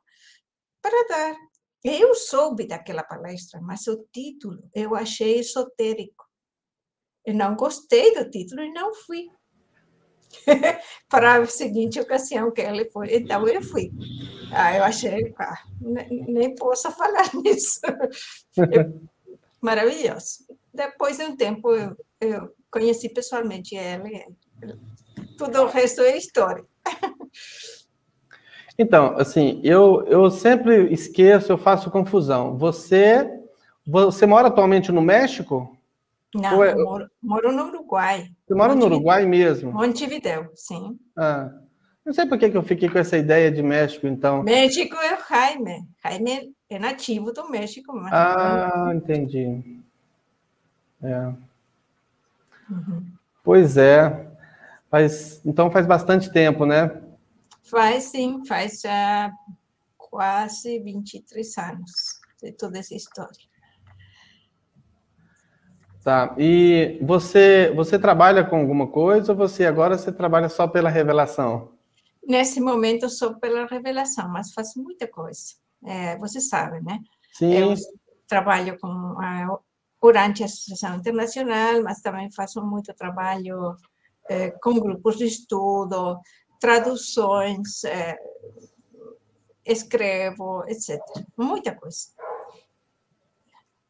para 0.81 1.07
dar. 1.07 1.35
Eu 1.83 2.13
soube 2.13 2.67
daquela 2.67 3.03
palestra, 3.03 3.59
mas 3.61 3.87
o 3.87 4.05
título 4.13 4.63
eu 4.73 4.95
achei 4.95 5.39
esotérico. 5.39 6.25
Eu 7.25 7.33
não 7.33 7.55
gostei 7.55 8.13
do 8.13 8.29
título 8.29 8.61
e 8.61 8.71
não 8.71 8.93
fui. 8.93 9.29
para 11.09 11.35
a 11.35 11.45
seguinte 11.45 11.99
ocasião 11.99 12.51
que 12.51 12.61
ele 12.61 12.89
foi. 12.89 13.15
Então, 13.15 13.47
eu 13.47 13.61
fui. 13.61 13.91
Ah, 14.53 14.75
eu 14.75 14.83
achei, 14.83 15.33
ah, 15.39 15.63
nem, 15.79 16.25
nem 16.27 16.55
posso 16.55 16.91
falar 16.95 17.33
nisso. 17.35 17.79
Maravilhoso. 19.61 20.45
Depois 20.73 21.17
de 21.17 21.23
um 21.23 21.35
tempo, 21.35 21.71
eu, 21.71 21.95
eu 22.19 22.55
conheci 22.71 23.09
pessoalmente 23.09 23.75
ele. 23.75 24.25
Tudo 25.37 25.63
o 25.63 25.67
resto 25.67 26.01
é 26.01 26.17
história. 26.17 26.65
Então, 28.77 29.15
assim, 29.17 29.61
eu, 29.63 30.03
eu 30.07 30.31
sempre 30.31 30.91
esqueço, 30.91 31.51
eu 31.51 31.57
faço 31.57 31.91
confusão. 31.91 32.57
Você, 32.57 33.29
você 33.85 34.25
mora 34.25 34.47
atualmente 34.47 34.91
no 34.91 35.01
México? 35.01 35.77
Não, 36.33 36.63
é... 36.63 36.73
moro, 36.73 37.09
moro, 37.21 37.51
no 37.51 37.65
Uruguai. 37.67 38.29
Você 38.47 38.55
mora 38.55 38.73
no 38.73 38.85
Uruguai 38.85 39.25
mesmo? 39.25 39.71
Montevidéu, 39.71 40.49
sim. 40.55 40.97
Ah, 41.15 41.51
não 42.05 42.13
sei 42.13 42.25
por 42.25 42.39
que, 42.39 42.45
eu 42.45 42.63
fiquei 42.63 42.89
com 42.89 42.97
essa 42.97 43.17
ideia 43.17 43.51
de 43.51 43.61
México, 43.61 44.07
então. 44.07 44.41
México 44.41 44.95
é 44.95 45.15
o 45.15 45.29
Jaime. 45.29 45.87
Jaime 46.03 46.55
é 46.69 46.79
nativo 46.79 47.31
do 47.31 47.49
México. 47.49 47.93
Mas 47.93 48.11
ah, 48.13 48.91
entendi. 48.95 49.80
É. 51.03 51.33
Uhum. 52.71 53.05
Pois 53.43 53.77
é. 53.77 54.27
Faz, 54.89 55.41
então 55.45 55.71
faz 55.71 55.85
bastante 55.85 56.31
tempo, 56.31 56.65
né? 56.65 57.01
Faz 57.63 58.05
sim, 58.05 58.45
faz 58.45 58.81
já 58.81 59.31
quase 59.97 60.79
23 60.79 61.57
anos 61.57 61.91
de 62.41 62.51
toda 62.51 62.79
essa 62.79 62.93
história. 62.93 63.51
Tá. 66.03 66.35
E 66.37 66.99
você 67.01 67.71
você 67.75 67.97
trabalha 67.97 68.43
com 68.43 68.57
alguma 68.57 68.87
coisa 68.87 69.31
ou 69.31 69.37
você 69.37 69.65
agora 69.65 69.97
você 69.97 70.11
trabalha 70.11 70.49
só 70.49 70.67
pela 70.67 70.89
revelação? 70.89 71.71
Nesse 72.27 72.59
momento 72.59 73.07
só 73.09 73.33
pela 73.33 73.65
revelação, 73.65 74.27
mas 74.27 74.51
faço 74.51 74.81
muita 74.81 75.07
coisa. 75.07 75.53
É, 75.85 76.17
você 76.17 76.41
sabe, 76.41 76.81
né? 76.81 76.99
Sim. 77.33 77.53
Eu 77.53 77.73
trabalho 78.27 78.77
com 78.79 78.87
a 79.19 79.59
Urante 80.01 80.43
Associação 80.43 80.95
Internacional, 80.95 81.81
mas 81.83 82.01
também 82.01 82.31
faço 82.31 82.61
muito 82.63 82.93
trabalho 82.93 83.75
é, 84.29 84.51
com 84.51 84.79
grupos 84.79 85.17
de 85.17 85.25
estudo, 85.25 86.19
traduções, 86.59 87.83
é, 87.83 88.17
escrevo, 89.65 90.63
etc. 90.67 90.99
Muita 91.37 91.75
coisa. 91.75 92.07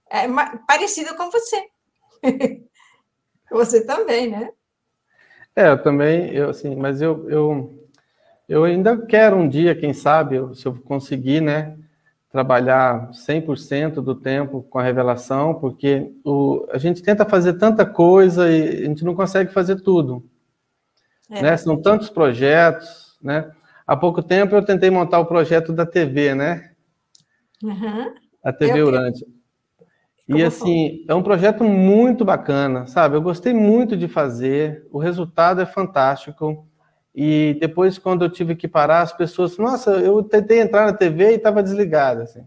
É 0.10 0.28
parecido 0.68 1.16
com 1.16 1.30
você. 1.32 1.70
Você 3.50 3.86
também, 3.86 4.30
né? 4.30 4.50
É, 5.54 5.68
eu 5.70 5.84
também, 5.84 6.34
eu 6.34 6.50
assim, 6.50 6.74
mas 6.74 7.02
eu, 7.02 7.30
eu, 7.30 7.90
eu 8.48 8.64
ainda 8.64 9.06
quero 9.06 9.36
um 9.36 9.48
dia, 9.48 9.76
quem 9.76 9.94
sabe, 9.94 10.38
se 10.56 10.66
eu 10.66 10.82
conseguir, 10.82 11.42
né, 11.42 11.78
trabalhar 12.32 13.12
100% 13.12 13.96
do 13.96 14.16
tempo 14.16 14.64
com 14.70 14.80
a 14.80 14.84
revelação, 14.84 15.54
porque 15.56 16.10
o, 16.24 16.66
a 16.72 16.78
gente 16.78 17.04
tenta 17.04 17.26
fazer 17.26 17.54
tanta 17.54 17.86
coisa 17.86 18.50
e 18.50 18.86
a 18.86 18.88
gente 18.88 19.04
não 19.04 19.14
consegue 19.14 19.52
fazer 19.52 19.82
tudo. 19.82 20.26
É. 21.30 21.42
Né? 21.42 21.58
São 21.58 21.82
tantos 21.82 22.10
projetos, 22.10 23.18
né? 23.22 23.52
Há 23.86 23.98
pouco 23.98 24.24
tempo 24.24 24.56
eu 24.56 24.64
tentei 24.64 24.90
montar 24.90 25.20
o 25.20 25.26
projeto 25.26 25.74
da 25.74 25.86
TV, 25.86 26.34
né? 26.34 26.72
Uhum. 27.62 28.14
A 28.44 28.54
TV 28.54 28.82
Urante. 28.82 29.26
E 30.28 30.42
assim, 30.44 31.04
é 31.10 31.14
um 31.14 31.22
projeto 31.22 31.64
muito 31.66 32.24
bacana, 32.24 32.88
sabe? 32.88 33.18
Eu 33.18 33.22
gostei 33.22 33.54
muito 33.54 33.98
de 33.98 34.08
fazer, 34.08 34.88
o 34.90 34.98
resultado 34.98 35.60
é 35.60 35.66
fantástico. 35.66 36.66
E 37.14 37.58
depois, 37.60 37.98
quando 37.98 38.24
eu 38.24 38.30
tive 38.30 38.56
que 38.56 38.68
parar, 38.68 39.02
as 39.02 39.12
pessoas, 39.12 39.58
nossa, 39.58 39.92
eu 39.92 40.24
tentei 40.24 40.62
entrar 40.62 40.86
na 40.86 40.94
TV 40.94 41.32
e 41.32 41.36
estava 41.36 41.62
desligada, 41.62 42.24
assim. 42.24 42.46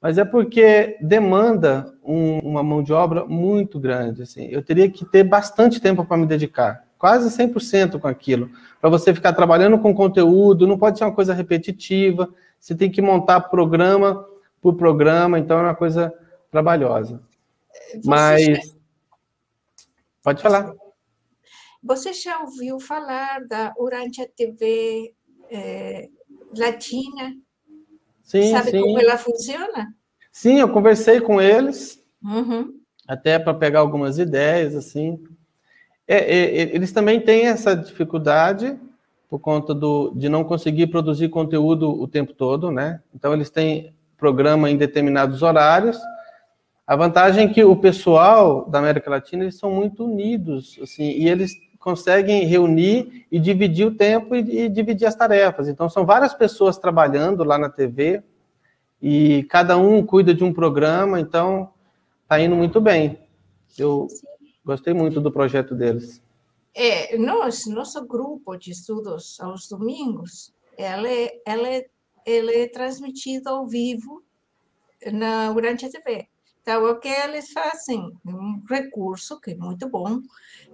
Mas 0.00 0.18
é 0.18 0.24
porque 0.24 0.96
demanda 1.00 1.92
um, 2.04 2.38
uma 2.40 2.62
mão 2.62 2.82
de 2.82 2.92
obra 2.92 3.24
muito 3.24 3.78
grande, 3.78 4.22
assim. 4.22 4.46
Eu 4.46 4.62
teria 4.62 4.90
que 4.90 5.04
ter 5.04 5.24
bastante 5.24 5.80
tempo 5.80 6.04
para 6.04 6.16
me 6.16 6.26
dedicar, 6.26 6.84
quase 6.98 7.30
100% 7.30 7.98
com 8.00 8.08
aquilo, 8.08 8.50
para 8.80 8.90
você 8.90 9.14
ficar 9.14 9.32
trabalhando 9.32 9.78
com 9.78 9.94
conteúdo, 9.94 10.66
não 10.66 10.78
pode 10.78 10.98
ser 10.98 11.04
uma 11.04 11.14
coisa 11.14 11.34
repetitiva, 11.34 12.28
você 12.58 12.74
tem 12.74 12.90
que 12.90 13.02
montar 13.02 13.40
programa 13.42 14.24
por 14.60 14.74
programa, 14.74 15.38
então 15.38 15.58
é 15.58 15.62
uma 15.62 15.74
coisa 15.74 16.12
trabalhosa. 16.50 17.20
Você 17.92 18.00
Mas. 18.04 18.44
Já... 18.44 18.62
Pode 20.22 20.42
falar. 20.42 20.72
Você 21.82 22.12
já 22.12 22.40
ouviu 22.40 22.80
falar 22.80 23.44
da 23.46 23.72
Urantia 23.78 24.28
TV 24.36 25.14
é, 25.50 26.08
Latina? 26.56 27.34
Sim, 28.22 28.50
Sabe 28.50 28.70
sim. 28.72 28.80
como 28.80 29.00
ela 29.00 29.16
funciona? 29.16 29.94
Sim, 30.30 30.60
eu 30.60 30.68
conversei 30.68 31.20
com 31.20 31.40
eles, 31.40 32.04
uhum. 32.22 32.74
até 33.06 33.38
para 33.38 33.54
pegar 33.54 33.80
algumas 33.80 34.18
ideias, 34.18 34.74
assim. 34.74 35.22
É, 36.06 36.16
é, 36.16 36.62
é, 36.62 36.74
eles 36.74 36.92
também 36.92 37.20
têm 37.20 37.46
essa 37.46 37.74
dificuldade 37.74 38.78
por 39.28 39.38
conta 39.38 39.74
do, 39.74 40.12
de 40.16 40.28
não 40.28 40.42
conseguir 40.42 40.88
produzir 40.88 41.28
conteúdo 41.28 41.90
o 41.90 42.08
tempo 42.08 42.32
todo, 42.32 42.70
né? 42.70 43.00
Então, 43.14 43.32
eles 43.32 43.50
têm 43.50 43.94
programa 44.16 44.70
em 44.70 44.76
determinados 44.76 45.42
horários, 45.42 45.98
a 46.88 46.96
vantagem 46.96 47.44
é 47.44 47.52
que 47.52 47.62
o 47.62 47.76
pessoal 47.76 48.64
da 48.64 48.78
América 48.78 49.10
Latina 49.10 49.44
eles 49.44 49.58
são 49.58 49.70
muito 49.70 50.06
unidos, 50.06 50.78
assim, 50.82 51.10
e 51.10 51.28
eles 51.28 51.52
conseguem 51.88 52.44
reunir 52.44 53.26
e 53.32 53.38
dividir 53.38 53.86
o 53.86 53.94
tempo 53.94 54.36
e, 54.36 54.64
e 54.64 54.68
dividir 54.68 55.06
as 55.06 55.14
tarefas. 55.14 55.68
Então 55.68 55.88
são 55.88 56.04
várias 56.04 56.34
pessoas 56.34 56.76
trabalhando 56.76 57.42
lá 57.42 57.56
na 57.56 57.70
TV 57.70 58.22
e 59.00 59.44
cada 59.44 59.78
um 59.78 60.04
cuida 60.04 60.34
de 60.34 60.44
um 60.44 60.52
programa, 60.52 61.18
então 61.18 61.70
está 62.24 62.38
indo 62.38 62.54
muito 62.54 62.78
bem. 62.78 63.18
Eu 63.78 64.06
Sim. 64.10 64.26
gostei 64.62 64.92
muito 64.92 65.18
do 65.18 65.32
projeto 65.32 65.74
deles. 65.74 66.20
É, 66.74 67.16
nós, 67.16 67.66
nosso 67.66 68.06
grupo 68.06 68.54
de 68.58 68.70
estudos 68.70 69.40
aos 69.40 69.66
domingos, 69.66 70.52
ela 70.76 71.08
é, 71.08 71.40
ela 71.46 71.68
é, 71.68 71.86
ela 72.26 72.52
é 72.52 72.68
transmitido 72.68 73.48
ao 73.48 73.66
vivo 73.66 74.22
na, 75.10 75.50
durante 75.54 75.86
a 75.86 75.90
TV. 75.90 76.28
Então, 76.60 76.84
o 76.84 77.00
que 77.00 77.08
eles 77.08 77.50
fazem? 77.50 78.12
Um 78.26 78.62
recurso 78.68 79.40
que 79.40 79.52
é 79.52 79.54
muito 79.54 79.88
bom, 79.88 80.20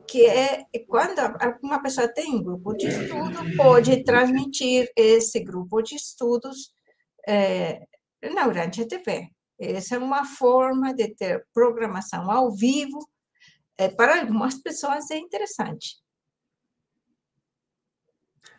que 0.07 0.27
é 0.27 0.65
quando 0.87 1.19
uma 1.63 1.83
pessoa 1.83 2.09
tem 2.09 2.35
um 2.35 2.43
grupo 2.43 2.75
de 2.75 2.87
estudo, 2.87 3.57
pode 3.57 4.05
transmitir 4.05 4.89
esse 4.97 5.41
grupo 5.41 5.83
de 5.83 5.97
estudos 5.97 6.73
é, 7.27 7.81
na 8.35 8.47
Urântia 8.47 8.87
TV. 8.87 9.29
Essa 9.59 9.97
é 9.97 9.99
uma 9.99 10.25
forma 10.25 10.95
de 10.95 11.09
ter 11.15 11.45
programação 11.53 12.31
ao 12.31 12.53
vivo. 12.53 12.99
É, 13.77 13.89
para 13.89 14.21
algumas 14.21 14.55
pessoas 14.55 15.11
é 15.11 15.19
interessante. 15.19 15.97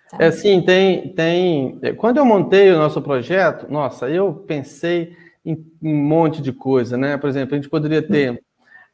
Tá? 0.10 0.18
É, 0.20 0.32
sim, 0.32 0.62
tem, 0.62 1.14
tem. 1.14 1.80
É, 1.82 1.94
quando 1.94 2.18
eu 2.18 2.26
montei 2.26 2.72
o 2.72 2.78
nosso 2.78 3.02
projeto, 3.02 3.72
nossa, 3.72 4.10
eu 4.10 4.34
pensei 4.34 5.16
em 5.44 5.66
um 5.82 5.96
monte 5.96 6.42
de 6.42 6.52
coisa, 6.52 6.98
né? 6.98 7.18
Por 7.18 7.30
exemplo, 7.30 7.56
a 7.56 7.58
gente 7.58 7.70
poderia 7.70 8.06
ter 8.06 8.44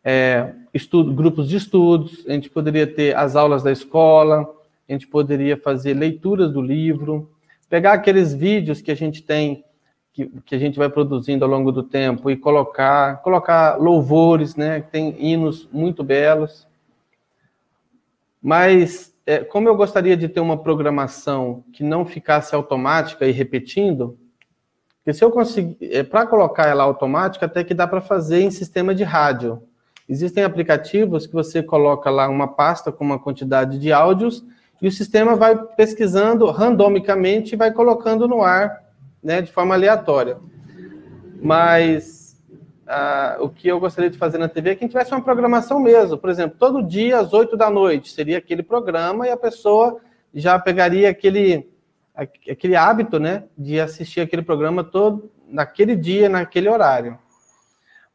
é, 0.03 0.53
estudo, 0.73 1.13
grupos 1.13 1.47
de 1.47 1.57
estudos, 1.57 2.25
a 2.27 2.33
gente 2.33 2.49
poderia 2.49 2.87
ter 2.87 3.15
as 3.15 3.35
aulas 3.35 3.63
da 3.63 3.71
escola, 3.71 4.49
a 4.87 4.91
gente 4.91 5.07
poderia 5.07 5.55
fazer 5.55 5.93
leituras 5.93 6.51
do 6.51 6.61
livro, 6.61 7.29
pegar 7.69 7.93
aqueles 7.93 8.33
vídeos 8.33 8.81
que 8.81 8.91
a 8.91 8.95
gente 8.95 9.21
tem, 9.21 9.63
que, 10.13 10.27
que 10.45 10.55
a 10.55 10.59
gente 10.59 10.77
vai 10.77 10.89
produzindo 10.89 11.45
ao 11.45 11.51
longo 11.51 11.71
do 11.71 11.83
tempo 11.83 12.29
e 12.29 12.35
colocar, 12.35 13.21
colocar 13.21 13.77
louvores, 13.77 14.55
né? 14.55 14.81
Tem 14.81 15.15
hinos 15.17 15.69
muito 15.71 16.03
belos. 16.03 16.67
Mas 18.41 19.15
é, 19.25 19.39
como 19.39 19.69
eu 19.69 19.75
gostaria 19.75 20.17
de 20.17 20.27
ter 20.27 20.39
uma 20.39 20.57
programação 20.57 21.63
que 21.71 21.83
não 21.83 22.05
ficasse 22.05 22.53
automática 22.55 23.25
e 23.25 23.31
repetindo, 23.31 24.17
porque 24.97 25.13
se 25.13 25.23
eu 25.23 25.31
conseguir, 25.31 25.77
é, 25.81 26.03
para 26.03 26.27
colocar 26.27 26.67
ela 26.67 26.83
automática, 26.83 27.45
até 27.45 27.63
que 27.63 27.73
dá 27.73 27.87
para 27.87 28.01
fazer 28.01 28.41
em 28.41 28.51
sistema 28.51 28.93
de 28.93 29.03
rádio. 29.03 29.63
Existem 30.11 30.43
aplicativos 30.43 31.25
que 31.25 31.31
você 31.31 31.63
coloca 31.63 32.09
lá 32.09 32.27
uma 32.27 32.45
pasta 32.45 32.91
com 32.91 33.01
uma 33.01 33.17
quantidade 33.17 33.79
de 33.79 33.93
áudios 33.93 34.43
e 34.81 34.85
o 34.85 34.91
sistema 34.91 35.37
vai 35.37 35.57
pesquisando 35.57 36.45
randomicamente 36.47 37.53
e 37.53 37.57
vai 37.57 37.71
colocando 37.71 38.27
no 38.27 38.43
ar, 38.43 38.83
né, 39.23 39.41
de 39.41 39.49
forma 39.49 39.73
aleatória. 39.73 40.37
Mas 41.41 42.37
ah, 42.85 43.37
o 43.39 43.47
que 43.47 43.69
eu 43.69 43.79
gostaria 43.79 44.09
de 44.09 44.17
fazer 44.17 44.37
na 44.37 44.49
TV 44.49 44.71
é 44.71 44.75
que 44.75 44.83
a 44.83 44.85
gente 44.85 44.91
tivesse 44.91 45.13
uma 45.13 45.21
programação 45.21 45.79
mesmo. 45.79 46.17
Por 46.17 46.29
exemplo, 46.29 46.57
todo 46.59 46.83
dia 46.83 47.17
às 47.19 47.31
8 47.31 47.55
da 47.55 47.69
noite 47.69 48.11
seria 48.11 48.39
aquele 48.39 48.63
programa 48.63 49.25
e 49.27 49.31
a 49.31 49.37
pessoa 49.37 50.01
já 50.33 50.59
pegaria 50.59 51.09
aquele, 51.09 51.69
aquele 52.13 52.75
hábito, 52.75 53.17
né, 53.17 53.45
de 53.57 53.79
assistir 53.79 54.19
aquele 54.19 54.41
programa 54.41 54.83
todo 54.83 55.31
naquele 55.47 55.95
dia, 55.95 56.27
naquele 56.27 56.67
horário. 56.67 57.17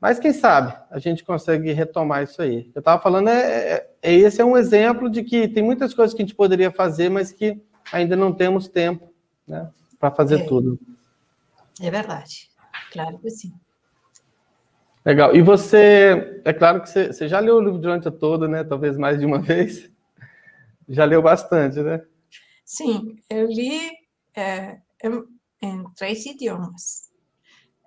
Mas 0.00 0.18
quem 0.18 0.32
sabe 0.32 0.76
a 0.90 0.98
gente 0.98 1.24
consegue 1.24 1.72
retomar 1.72 2.22
isso 2.22 2.40
aí. 2.42 2.70
Eu 2.74 2.80
estava 2.80 3.00
falando, 3.00 3.28
é, 3.28 3.72
é, 3.72 3.90
é, 4.02 4.14
esse 4.14 4.40
é 4.40 4.44
um 4.44 4.56
exemplo 4.56 5.08
de 5.08 5.22
que 5.22 5.48
tem 5.48 5.62
muitas 5.62 5.94
coisas 5.94 6.14
que 6.14 6.22
a 6.22 6.24
gente 6.24 6.34
poderia 6.34 6.70
fazer, 6.70 7.08
mas 7.08 7.32
que 7.32 7.60
ainda 7.92 8.14
não 8.14 8.32
temos 8.32 8.68
tempo 8.68 9.12
né, 9.46 9.70
para 9.98 10.10
fazer 10.10 10.40
é, 10.40 10.44
tudo. 10.44 10.78
É 11.80 11.90
verdade, 11.90 12.50
claro 12.92 13.18
que 13.18 13.30
sim. 13.30 13.52
Legal. 15.04 15.34
E 15.36 15.40
você, 15.40 16.42
é 16.44 16.52
claro 16.52 16.82
que 16.82 16.90
você, 16.90 17.12
você 17.12 17.28
já 17.28 17.38
leu 17.38 17.56
o 17.56 17.60
livro 17.60 17.78
durante 17.78 18.10
todo, 18.10 18.48
né? 18.48 18.64
Talvez 18.64 18.96
mais 18.98 19.20
de 19.20 19.24
uma 19.24 19.38
vez. 19.40 19.88
Já 20.88 21.04
leu 21.04 21.22
bastante, 21.22 21.80
né? 21.80 22.04
Sim, 22.64 23.16
eu 23.30 23.46
li 23.46 23.92
é, 24.34 24.78
em, 25.02 25.24
em 25.62 25.84
três 25.94 26.26
idiomas 26.26 27.05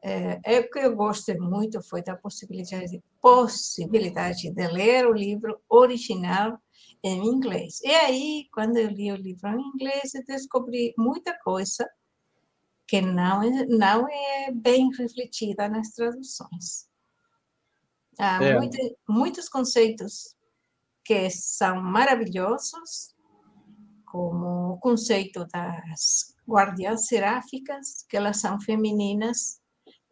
é, 0.03 0.39
é 0.43 0.59
o 0.59 0.69
que 0.69 0.79
eu 0.79 0.95
gostei 0.95 1.35
muito 1.37 1.81
foi 1.81 2.01
da 2.01 2.15
possibilidade, 2.15 3.03
possibilidade 3.21 4.51
de 4.51 4.67
ler 4.67 5.07
o 5.07 5.13
livro 5.13 5.59
original 5.69 6.59
em 7.03 7.25
inglês. 7.25 7.79
E 7.81 7.91
aí, 7.91 8.47
quando 8.53 8.77
eu 8.77 8.89
li 8.89 9.11
o 9.11 9.15
livro 9.15 9.49
em 9.49 9.61
inglês, 9.73 10.13
eu 10.13 10.23
descobri 10.25 10.93
muita 10.97 11.37
coisa 11.39 11.89
que 12.87 13.01
não 13.01 13.43
é, 13.43 13.65
não 13.67 14.07
é 14.07 14.51
bem 14.51 14.89
refletida 14.97 15.69
nas 15.69 15.91
traduções. 15.91 16.89
Há 18.17 18.43
é. 18.43 18.57
muito, 18.57 18.77
muitos 19.07 19.47
conceitos 19.47 20.35
que 21.05 21.29
são 21.29 21.81
maravilhosos, 21.81 23.15
como 24.05 24.73
o 24.73 24.77
conceito 24.79 25.45
das 25.45 26.35
guardiãs 26.47 27.05
seráficas, 27.05 28.03
que 28.09 28.17
elas 28.17 28.37
são 28.37 28.59
femininas 28.59 29.58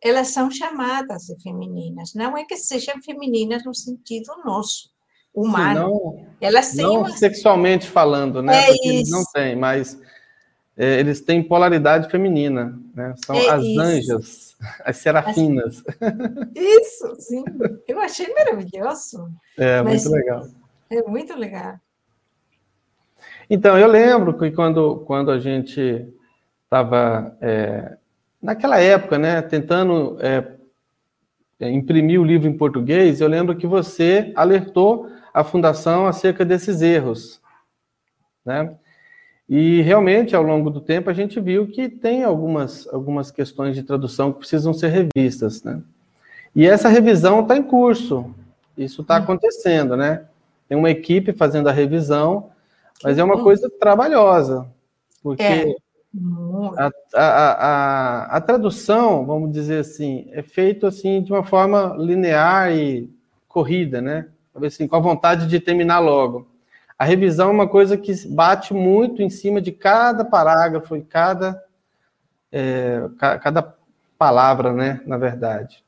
elas 0.02 0.30
são 0.30 0.52
chamadas 0.52 1.24
de 1.24 1.42
femininas. 1.42 2.14
Não 2.14 2.38
é 2.38 2.46
que 2.46 2.56
sejam 2.58 3.02
femininas 3.02 3.64
no 3.66 3.74
sentido 3.74 4.32
nosso, 4.46 4.90
humano. 5.34 5.80
Sim, 5.80 5.92
não, 5.92 6.28
elas 6.42 6.72
têm 6.72 6.84
não 6.84 7.00
uma... 7.00 7.12
sexualmente 7.12 7.88
falando, 7.88 8.42
né? 8.42 8.58
É 8.58 8.68
Porque 8.68 8.88
eles 8.88 9.10
não 9.10 9.24
têm, 9.34 9.56
mas 9.56 10.00
é, 10.76 11.00
eles 11.00 11.22
têm 11.22 11.44
polaridade 11.44 12.10
feminina, 12.10 12.80
né? 12.94 13.14
São 13.26 13.36
é 13.36 13.50
as 13.50 13.64
isso. 13.64 13.82
anjas, 13.82 14.58
as 14.86 14.98
serafinas. 14.98 15.84
Isso, 16.56 17.16
sim. 17.20 17.44
Eu 17.88 18.00
achei 18.00 18.32
maravilhoso. 18.34 19.30
É, 19.58 19.82
muito 19.82 20.10
legal. 20.10 20.48
É 20.90 21.04
muito 21.04 21.36
legal. 21.36 21.76
Então, 23.50 23.78
eu 23.78 23.88
lembro 23.88 24.38
que 24.38 24.52
quando, 24.52 25.04
quando 25.06 25.32
a 25.32 25.40
gente 25.40 26.08
estava 26.66 27.36
é, 27.42 27.98
naquela 28.41 28.80
época, 28.80 29.17
né, 29.17 29.41
tentando 29.41 30.17
é, 30.21 30.43
é, 31.60 31.71
imprimir 31.71 32.21
o 32.21 32.26
livro 32.26 32.47
em 32.47 32.58
português, 32.58 33.19
eu 33.19 33.28
lembro 33.28 33.56
que 33.56 33.67
você 33.67 34.32
alertou 34.36 35.10
a 35.34 35.43
fundação 35.43 36.08
acerca 36.08 36.45
desses 36.45 36.82
erros, 36.82 37.41
né? 38.45 38.76
E 39.50 39.82
realmente, 39.82 40.36
ao 40.36 40.43
longo 40.43 40.69
do 40.69 40.82
tempo, 40.82 41.10
a 41.10 41.13
gente 41.13 41.39
viu 41.39 41.67
que 41.67 41.88
tem 41.88 42.23
algumas, 42.23 42.86
algumas 42.93 43.32
questões 43.32 43.76
de 43.76 43.84
tradução 43.84 44.34
que 44.34 44.39
precisam 44.39 44.73
ser 44.73 44.89
revistas, 44.89 45.63
né? 45.63 45.82
E 46.56 46.65
essa 46.67 46.89
revisão 46.89 47.41
está 47.41 47.56
em 47.56 47.63
curso, 47.63 48.34
isso 48.78 49.02
está 49.02 49.15
hum. 49.19 49.23
acontecendo, 49.23 49.95
né? 49.95 50.26
Tem 50.67 50.78
uma 50.78 50.89
equipe 50.89 51.32
fazendo 51.32 51.69
a 51.69 51.71
revisão, 51.71 52.50
mas 53.04 53.17
é 53.17 53.23
uma 53.23 53.41
coisa 53.41 53.69
trabalhosa, 53.80 54.67
porque 55.23 55.43
é. 55.43 55.76
A, 56.77 56.91
a, 57.13 57.21
a, 57.21 58.38
a, 58.38 58.41
tradução, 58.41 59.25
vamos 59.25 59.51
dizer 59.51 59.80
assim, 59.80 60.27
é 60.32 60.41
feito 60.41 60.88
assim 60.88 61.21
de 61.21 61.32
uma 61.32 61.43
forma 61.43 61.95
linear 61.97 62.71
e 62.71 63.10
corrida, 63.47 64.01
né? 64.01 64.27
Assim, 64.56 64.88
com 64.88 64.95
a 64.95 64.99
vontade 64.99 65.47
de 65.47 65.60
terminar 65.60 65.99
logo. 65.99 66.47
A 66.97 67.06
revisão 67.06 67.49
é 67.49 67.51
uma 67.51 67.67
coisa 67.67 67.95
que 67.95 68.12
bate 68.27 68.73
muito 68.73 69.21
em 69.21 69.30
cima 69.30 69.62
de 69.62 69.71
cada 69.71 70.25
parágrafo 70.25 70.95
e 70.95 71.01
cada, 71.01 71.63
é, 72.51 73.01
cada 73.17 73.75
palavra, 74.17 74.73
né? 74.73 75.01
Na 75.06 75.17
verdade. 75.17 75.84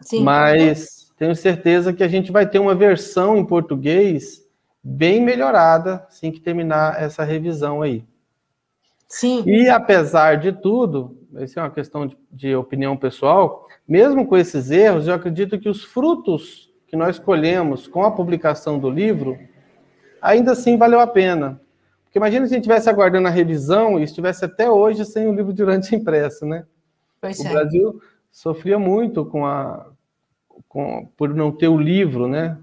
Sim. 0.00 0.22
Mas 0.22 1.12
tenho 1.18 1.34
certeza 1.34 1.92
que 1.92 2.02
a 2.02 2.08
gente 2.08 2.32
vai 2.32 2.46
ter 2.48 2.58
uma 2.58 2.74
versão 2.74 3.36
em 3.36 3.44
português 3.44 4.44
bem 4.82 5.20
melhorada 5.20 6.06
assim 6.08 6.30
que 6.30 6.40
terminar 6.40 7.02
essa 7.02 7.24
revisão 7.24 7.82
aí. 7.82 8.04
Sim. 9.08 9.44
E 9.46 9.68
apesar 9.68 10.36
de 10.36 10.52
tudo, 10.52 11.16
isso 11.38 11.58
é 11.58 11.62
uma 11.62 11.70
questão 11.70 12.06
de, 12.06 12.16
de, 12.30 12.54
opinião 12.56 12.96
pessoal, 12.96 13.66
mesmo 13.86 14.26
com 14.26 14.36
esses 14.36 14.70
erros, 14.70 15.06
eu 15.06 15.14
acredito 15.14 15.58
que 15.58 15.68
os 15.68 15.84
frutos 15.84 16.72
que 16.86 16.96
nós 16.96 17.18
colhemos 17.18 17.86
com 17.86 18.02
a 18.02 18.10
publicação 18.10 18.78
do 18.78 18.90
livro, 18.90 19.38
ainda 20.20 20.52
assim 20.52 20.76
valeu 20.76 21.00
a 21.00 21.06
pena. 21.06 21.60
Porque 22.04 22.18
imagina 22.18 22.46
se 22.46 22.54
a 22.54 22.56
gente 22.56 22.64
estivesse 22.64 22.88
aguardando 22.88 23.28
a 23.28 23.30
revisão 23.30 23.98
e 23.98 24.02
estivesse 24.02 24.44
até 24.44 24.70
hoje 24.70 25.04
sem 25.04 25.26
o 25.28 25.34
livro 25.34 25.52
durante 25.52 25.94
impresso, 25.94 26.46
né? 26.46 26.64
Pois 27.20 27.38
o 27.40 27.46
é. 27.46 27.50
Brasil 27.50 28.00
sofria 28.30 28.78
muito 28.78 29.24
com 29.24 29.46
a, 29.46 29.86
com, 30.68 31.08
por 31.16 31.34
não 31.34 31.50
ter 31.50 31.68
o 31.68 31.78
livro, 31.78 32.28
né? 32.28 32.56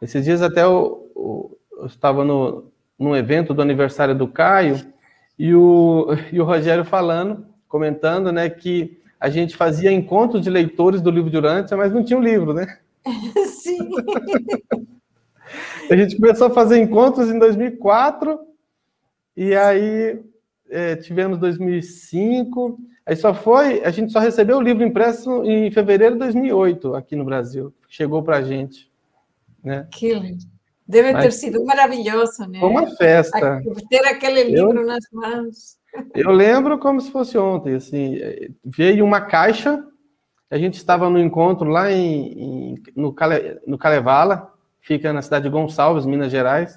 Esses 0.00 0.24
dias 0.24 0.42
até 0.42 0.64
eu, 0.64 1.10
eu, 1.14 1.86
estava 1.86 2.24
no, 2.24 2.70
num 2.98 3.14
evento 3.14 3.52
do 3.52 3.62
aniversário 3.62 4.14
do 4.14 4.26
Caio, 4.26 4.80
e 5.40 5.54
o, 5.54 6.08
e 6.30 6.38
o 6.38 6.44
Rogério 6.44 6.84
falando, 6.84 7.46
comentando, 7.66 8.30
né, 8.30 8.50
que 8.50 9.00
a 9.18 9.30
gente 9.30 9.56
fazia 9.56 9.90
encontros 9.90 10.42
de 10.42 10.50
leitores 10.50 11.00
do 11.00 11.10
livro 11.10 11.30
de 11.30 11.38
Urântia, 11.38 11.78
mas 11.78 11.94
não 11.94 12.04
tinha 12.04 12.18
o 12.18 12.20
um 12.20 12.22
livro, 12.22 12.52
né? 12.52 12.76
Sim. 13.48 13.88
a 15.90 15.96
gente 15.96 16.16
começou 16.16 16.48
a 16.48 16.50
fazer 16.50 16.78
encontros 16.78 17.30
em 17.30 17.38
2004, 17.38 18.38
e 19.34 19.54
aí 19.54 20.20
é, 20.68 20.96
tivemos 20.96 21.38
2005, 21.38 22.78
aí 23.06 23.16
só 23.16 23.32
foi, 23.32 23.82
a 23.82 23.90
gente 23.90 24.12
só 24.12 24.18
recebeu 24.18 24.58
o 24.58 24.62
livro 24.62 24.84
impresso 24.84 25.42
em 25.42 25.70
fevereiro 25.70 26.16
de 26.16 26.18
2008, 26.18 26.94
aqui 26.94 27.16
no 27.16 27.24
Brasil, 27.24 27.72
chegou 27.88 28.22
para 28.22 28.36
a 28.36 28.42
gente. 28.42 28.92
Né? 29.64 29.88
Que 29.90 30.12
lindo. 30.12 30.44
Deve 30.90 31.12
Mas, 31.12 31.22
ter 31.22 31.32
sido 31.32 31.64
maravilhoso, 31.64 32.46
né? 32.48 32.58
Uma 32.60 32.84
festa. 32.96 33.62
Ter 33.88 34.04
aquele 34.06 34.42
livro 34.42 34.80
eu, 34.80 34.86
nas 34.86 35.04
mãos. 35.12 35.78
Eu 36.12 36.32
lembro 36.32 36.80
como 36.80 37.00
se 37.00 37.12
fosse 37.12 37.38
ontem, 37.38 37.76
assim, 37.76 38.18
veio 38.64 39.04
uma 39.04 39.20
caixa, 39.20 39.84
a 40.50 40.58
gente 40.58 40.74
estava 40.74 41.08
no 41.08 41.18
encontro 41.18 41.68
lá 41.68 41.92
em, 41.92 42.72
em 42.72 42.82
no, 42.96 43.12
Cale, 43.12 43.60
no 43.64 43.78
Calevala, 43.78 44.52
fica 44.80 45.12
na 45.12 45.22
cidade 45.22 45.44
de 45.44 45.50
Gonçalves, 45.50 46.04
Minas 46.04 46.32
Gerais. 46.32 46.76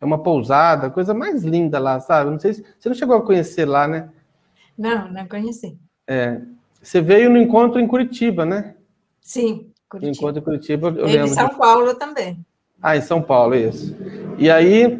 É 0.00 0.04
uma 0.06 0.22
pousada, 0.22 0.88
coisa 0.88 1.12
mais 1.12 1.44
linda 1.44 1.78
lá, 1.78 2.00
sabe? 2.00 2.30
Não 2.30 2.38
sei 2.38 2.54
se 2.54 2.64
você 2.78 2.88
não 2.88 2.96
chegou 2.96 3.16
a 3.16 3.22
conhecer 3.22 3.66
lá, 3.66 3.86
né? 3.86 4.08
Não, 4.76 5.12
não 5.12 5.28
conheci. 5.28 5.78
É, 6.06 6.40
você 6.82 7.02
veio 7.02 7.28
no 7.28 7.36
encontro 7.36 7.78
em 7.78 7.86
Curitiba, 7.86 8.46
né? 8.46 8.74
Sim, 9.20 9.70
Curitiba. 9.86 10.16
Encontro 10.16 10.40
em 10.40 10.44
Curitiba. 10.44 10.88
Eu 10.96 11.06
em 11.06 11.28
São. 11.28 11.50
Paulo 11.50 11.94
também. 11.94 12.42
Ah, 12.82 12.96
em 12.96 13.02
São 13.02 13.20
Paulo, 13.20 13.54
isso. 13.54 13.94
E 14.38 14.50
aí, 14.50 14.98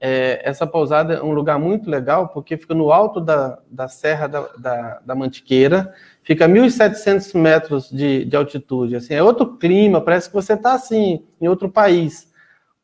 é, 0.00 0.42
essa 0.44 0.66
pousada 0.66 1.14
é 1.14 1.22
um 1.22 1.32
lugar 1.32 1.58
muito 1.58 1.88
legal, 1.88 2.28
porque 2.28 2.58
fica 2.58 2.74
no 2.74 2.92
alto 2.92 3.22
da, 3.22 3.58
da 3.70 3.88
Serra 3.88 4.26
da, 4.26 4.40
da, 4.58 5.00
da 5.00 5.14
Mantiqueira, 5.14 5.94
fica 6.22 6.44
a 6.44 6.48
1.700 6.48 7.34
metros 7.40 7.88
de, 7.90 8.26
de 8.26 8.36
altitude. 8.36 8.96
Assim, 8.96 9.14
é 9.14 9.22
outro 9.22 9.56
clima, 9.56 10.02
parece 10.02 10.28
que 10.28 10.34
você 10.34 10.52
está 10.52 10.74
assim, 10.74 11.24
em 11.40 11.48
outro 11.48 11.70
país, 11.70 12.30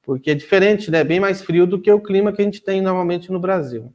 porque 0.03 0.31
é 0.31 0.35
diferente, 0.35 0.91
né? 0.91 1.05
bem 1.05 1.21
mais 1.21 1.43
frio 1.43 1.67
do 1.67 1.79
que 1.79 1.93
o 1.93 2.01
clima 2.01 2.33
que 2.33 2.41
a 2.41 2.45
gente 2.45 2.63
tem 2.63 2.81
normalmente 2.81 3.31
no 3.31 3.39
Brasil. 3.39 3.93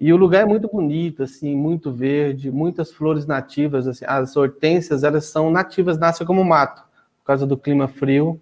E 0.00 0.12
o 0.12 0.16
lugar 0.16 0.42
é 0.42 0.44
muito 0.44 0.68
bonito, 0.68 1.22
assim, 1.22 1.54
muito 1.54 1.92
verde, 1.92 2.50
muitas 2.50 2.92
flores 2.92 3.26
nativas, 3.26 3.86
assim, 3.86 4.04
as 4.08 4.36
hortênsias, 4.36 5.04
elas 5.04 5.26
são 5.26 5.52
nativas, 5.52 5.96
nascem 5.98 6.26
como 6.26 6.44
mato, 6.44 6.82
por 7.18 7.26
causa 7.26 7.46
do 7.46 7.56
clima 7.56 7.86
frio. 7.86 8.40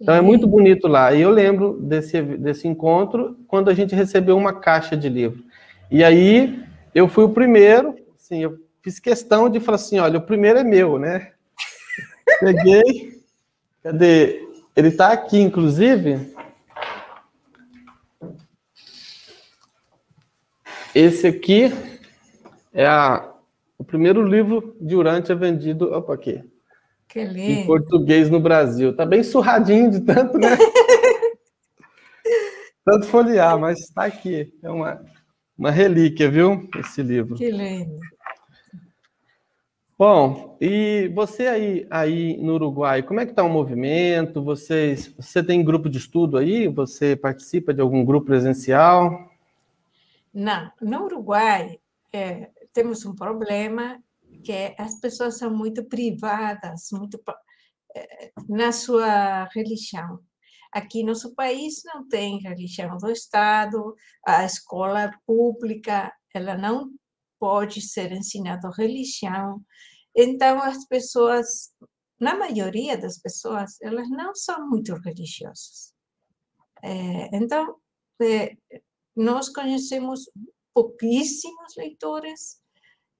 Então 0.00 0.14
é 0.14 0.20
muito 0.20 0.46
bonito 0.46 0.88
lá. 0.88 1.12
E 1.12 1.20
eu 1.20 1.30
lembro 1.30 1.78
desse, 1.82 2.22
desse 2.22 2.66
encontro 2.66 3.36
quando 3.46 3.68
a 3.68 3.74
gente 3.74 3.94
recebeu 3.94 4.36
uma 4.36 4.52
caixa 4.52 4.96
de 4.96 5.08
livro. 5.08 5.44
E 5.90 6.02
aí 6.02 6.64
eu 6.94 7.06
fui 7.06 7.24
o 7.24 7.30
primeiro, 7.30 7.94
assim, 8.16 8.42
eu 8.42 8.58
fiz 8.82 8.98
questão 8.98 9.48
de 9.50 9.60
falar 9.60 9.76
assim, 9.76 9.98
olha, 9.98 10.18
o 10.18 10.22
primeiro 10.22 10.58
é 10.58 10.64
meu, 10.64 10.98
né? 10.98 11.32
Peguei, 12.40 13.20
cadê? 13.82 14.48
Ele 14.74 14.88
está 14.88 15.12
aqui, 15.12 15.38
inclusive. 15.38 16.34
Esse 20.94 21.26
aqui 21.26 21.72
é 22.72 22.86
a, 22.86 23.32
o 23.76 23.84
primeiro 23.84 24.24
livro 24.24 24.76
de 24.80 24.96
Urântia 24.96 25.34
vendido. 25.34 25.92
Opa, 25.92 26.14
aqui. 26.14 26.42
Que 27.10 27.24
lindo. 27.24 27.60
Em 27.60 27.66
português 27.66 28.30
no 28.30 28.38
Brasil. 28.38 28.94
Tá 28.94 29.04
bem 29.04 29.24
surradinho 29.24 29.90
de 29.90 30.00
tanto, 30.00 30.38
né? 30.38 30.56
tanto 32.84 33.06
folhear, 33.06 33.58
mas 33.58 33.80
está 33.80 34.04
aqui. 34.04 34.54
É 34.62 34.70
uma, 34.70 35.04
uma 35.58 35.72
relíquia, 35.72 36.30
viu? 36.30 36.68
Esse 36.78 37.02
livro. 37.02 37.34
Que 37.34 37.50
lindo. 37.50 37.98
Bom, 39.98 40.56
e 40.60 41.10
você 41.14 41.48
aí, 41.48 41.86
aí 41.90 42.36
no 42.38 42.54
Uruguai, 42.54 43.02
como 43.02 43.20
é 43.20 43.26
que 43.26 43.32
está 43.32 43.42
o 43.42 43.50
movimento? 43.50 44.42
Vocês, 44.42 45.12
você 45.18 45.42
tem 45.42 45.64
grupo 45.64 45.90
de 45.90 45.98
estudo 45.98 46.38
aí? 46.38 46.68
Você 46.68 47.16
participa 47.16 47.74
de 47.74 47.80
algum 47.80 48.04
grupo 48.04 48.28
presencial? 48.28 49.30
Não, 50.32 50.70
no 50.80 51.04
Uruguai 51.04 51.78
é, 52.12 52.48
temos 52.72 53.04
um 53.04 53.14
problema 53.14 53.98
que 54.42 54.74
as 54.78 55.00
pessoas 55.00 55.38
são 55.38 55.54
muito 55.54 55.84
privadas, 55.84 56.88
muito 56.92 57.20
eh, 57.94 58.32
na 58.48 58.72
sua 58.72 59.44
religião. 59.54 60.20
Aqui 60.72 61.02
no 61.02 61.08
nosso 61.08 61.34
país 61.34 61.82
não 61.84 62.06
tem 62.06 62.40
religião 62.40 62.96
do 62.96 63.10
Estado, 63.10 63.94
a 64.26 64.44
escola 64.44 65.10
pública 65.26 66.12
ela 66.32 66.56
não 66.56 66.92
pode 67.40 67.80
ser 67.80 68.12
ensinada 68.12 68.70
religião. 68.76 69.64
Então 70.14 70.62
as 70.62 70.86
pessoas, 70.86 71.72
na 72.20 72.36
maioria 72.36 72.96
das 72.96 73.18
pessoas, 73.18 73.80
elas 73.80 74.08
não 74.10 74.34
são 74.34 74.68
muito 74.68 74.94
religiosas. 74.94 75.92
É, 76.82 77.36
então 77.36 77.76
é, 78.22 78.56
nós 79.16 79.48
conhecemos 79.48 80.30
pouquíssimos 80.72 81.74
leitores 81.76 82.59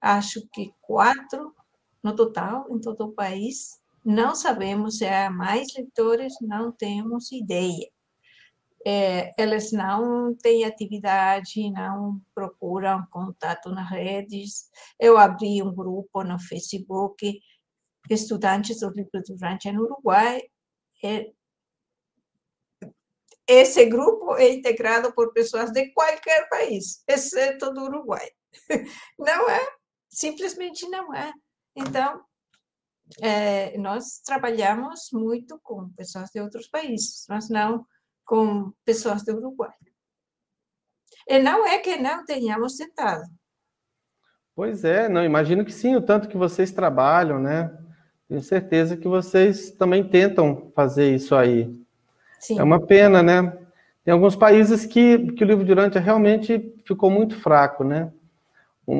acho 0.00 0.46
que 0.52 0.72
quatro 0.80 1.54
no 2.02 2.14
total, 2.14 2.66
em 2.70 2.80
todo 2.80 3.06
o 3.06 3.12
país. 3.12 3.80
Não 4.04 4.34
sabemos 4.34 4.98
se 4.98 5.06
há 5.06 5.30
mais 5.30 5.74
leitores, 5.74 6.34
não 6.40 6.72
temos 6.72 7.30
ideia. 7.32 7.90
É, 8.86 9.34
elas 9.36 9.72
não 9.72 10.34
têm 10.34 10.64
atividade, 10.64 11.70
não 11.70 12.18
procuram 12.34 13.06
contato 13.10 13.70
nas 13.70 13.90
redes. 13.90 14.70
Eu 14.98 15.18
abri 15.18 15.62
um 15.62 15.74
grupo 15.74 16.24
no 16.24 16.38
Facebook, 16.38 17.38
Estudantes 18.08 18.80
do 18.80 18.90
Livro 18.90 19.22
Durante 19.26 19.70
no 19.70 19.82
Uruguai. 19.82 20.40
É, 21.04 21.30
esse 23.46 23.84
grupo 23.86 24.36
é 24.36 24.48
integrado 24.50 25.12
por 25.12 25.32
pessoas 25.32 25.70
de 25.72 25.92
qualquer 25.92 26.48
país, 26.48 27.02
exceto 27.06 27.72
do 27.74 27.82
Uruguai. 27.82 28.30
Não 29.18 29.50
é 29.50 29.79
simplesmente 30.10 30.88
não 30.88 31.14
é. 31.14 31.32
Então, 31.74 32.20
é, 33.22 33.76
nós 33.78 34.20
trabalhamos 34.24 35.08
muito 35.12 35.58
com 35.62 35.88
pessoas 35.90 36.30
de 36.30 36.40
outros 36.40 36.68
países, 36.68 37.24
mas 37.28 37.48
não 37.48 37.86
com 38.24 38.72
pessoas 38.84 39.24
do 39.24 39.36
Uruguai. 39.36 39.72
E 41.26 41.38
não 41.38 41.66
é 41.66 41.78
que 41.78 41.96
não 41.96 42.24
tenhamos 42.24 42.76
tentado. 42.76 43.24
Pois 44.54 44.84
é, 44.84 45.08
não, 45.08 45.24
imagino 45.24 45.64
que 45.64 45.72
sim, 45.72 45.96
o 45.96 46.02
tanto 46.02 46.28
que 46.28 46.36
vocês 46.36 46.70
trabalham, 46.70 47.38
né? 47.38 47.76
Tenho 48.28 48.42
certeza 48.42 48.96
que 48.96 49.08
vocês 49.08 49.70
também 49.72 50.08
tentam 50.08 50.70
fazer 50.74 51.14
isso 51.14 51.34
aí. 51.34 51.68
Sim. 52.38 52.58
É 52.58 52.62
uma 52.62 52.84
pena, 52.84 53.22
né? 53.22 53.58
Tem 54.04 54.12
alguns 54.12 54.36
países 54.36 54.86
que, 54.86 55.32
que 55.32 55.44
o 55.44 55.46
livro 55.46 55.64
Durante 55.64 55.98
realmente 55.98 56.74
ficou 56.86 57.10
muito 57.10 57.36
fraco, 57.36 57.84
né? 57.84 58.12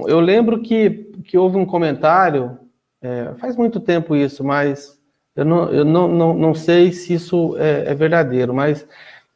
Eu 0.06 0.20
lembro 0.20 0.60
que, 0.60 1.10
que 1.24 1.38
houve 1.38 1.56
um 1.56 1.66
comentário, 1.66 2.58
é, 3.00 3.32
faz 3.38 3.56
muito 3.56 3.80
tempo 3.80 4.14
isso, 4.14 4.44
mas 4.44 5.00
eu 5.34 5.44
não, 5.44 5.72
eu 5.72 5.84
não, 5.84 6.08
não, 6.08 6.34
não 6.34 6.54
sei 6.54 6.92
se 6.92 7.14
isso 7.14 7.56
é, 7.58 7.90
é 7.90 7.94
verdadeiro, 7.94 8.52
mas 8.52 8.86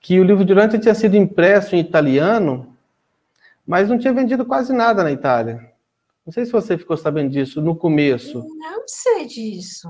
que 0.00 0.20
o 0.20 0.24
livro 0.24 0.44
Durante 0.44 0.78
tinha 0.78 0.94
sido 0.94 1.16
impresso 1.16 1.74
em 1.74 1.80
italiano, 1.80 2.76
mas 3.66 3.88
não 3.88 3.98
tinha 3.98 4.12
vendido 4.12 4.44
quase 4.44 4.72
nada 4.72 5.02
na 5.02 5.10
Itália. 5.10 5.72
Não 6.26 6.32
sei 6.32 6.44
se 6.44 6.52
você 6.52 6.76
ficou 6.76 6.96
sabendo 6.96 7.30
disso 7.30 7.60
no 7.62 7.74
começo. 7.74 8.46
Não 8.58 8.82
sei 8.86 9.26
disso. 9.26 9.88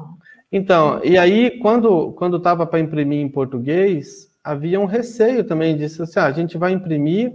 Então, 0.51 1.01
e 1.03 1.19
aí, 1.19 1.59
quando 1.59 2.13
quando 2.13 2.37
estava 2.37 2.65
para 2.65 2.79
imprimir 2.79 3.21
em 3.21 3.29
português, 3.29 4.31
havia 4.43 4.79
um 4.79 4.85
receio 4.85 5.43
também 5.43 5.77
disso, 5.77 6.03
assim, 6.03 6.21
ah, 6.21 6.27
a 6.27 6.33
gente 6.33 6.57
vai 6.57 6.73
imprimir 6.73 7.33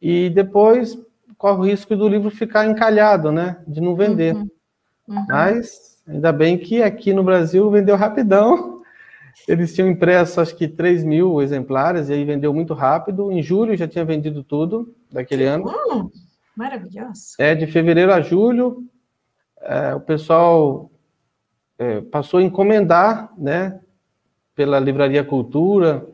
e 0.00 0.30
depois 0.30 0.96
corre 1.40 1.58
o 1.58 1.64
risco 1.64 1.96
do 1.96 2.06
livro 2.06 2.30
ficar 2.30 2.66
encalhado, 2.66 3.32
né? 3.32 3.56
De 3.66 3.80
não 3.80 3.96
vender. 3.96 4.34
Uhum. 4.36 4.50
Uhum. 5.08 5.26
Mas 5.26 6.02
ainda 6.06 6.30
bem 6.32 6.58
que 6.58 6.82
aqui 6.82 7.14
no 7.14 7.24
Brasil 7.24 7.70
vendeu 7.70 7.96
rapidão. 7.96 8.82
Eles 9.48 9.74
tinham 9.74 9.88
impresso 9.88 10.38
acho 10.38 10.54
que 10.54 10.68
3 10.68 11.02
mil 11.02 11.40
exemplares 11.40 12.10
e 12.10 12.12
aí 12.12 12.24
vendeu 12.26 12.52
muito 12.52 12.74
rápido. 12.74 13.32
Em 13.32 13.42
julho 13.42 13.74
já 13.74 13.88
tinha 13.88 14.04
vendido 14.04 14.44
tudo 14.44 14.94
daquele 15.10 15.44
que 15.44 15.48
ano. 15.48 15.64
Bom. 15.64 16.10
Maravilhoso. 16.54 17.36
É, 17.38 17.54
de 17.54 17.66
fevereiro 17.66 18.12
a 18.12 18.20
julho, 18.20 18.84
é, 19.62 19.94
o 19.94 20.00
pessoal 20.00 20.90
é, 21.78 22.02
passou 22.02 22.38
a 22.38 22.42
encomendar, 22.42 23.32
né? 23.38 23.80
Pela 24.54 24.78
Livraria 24.78 25.24
Cultura. 25.24 26.06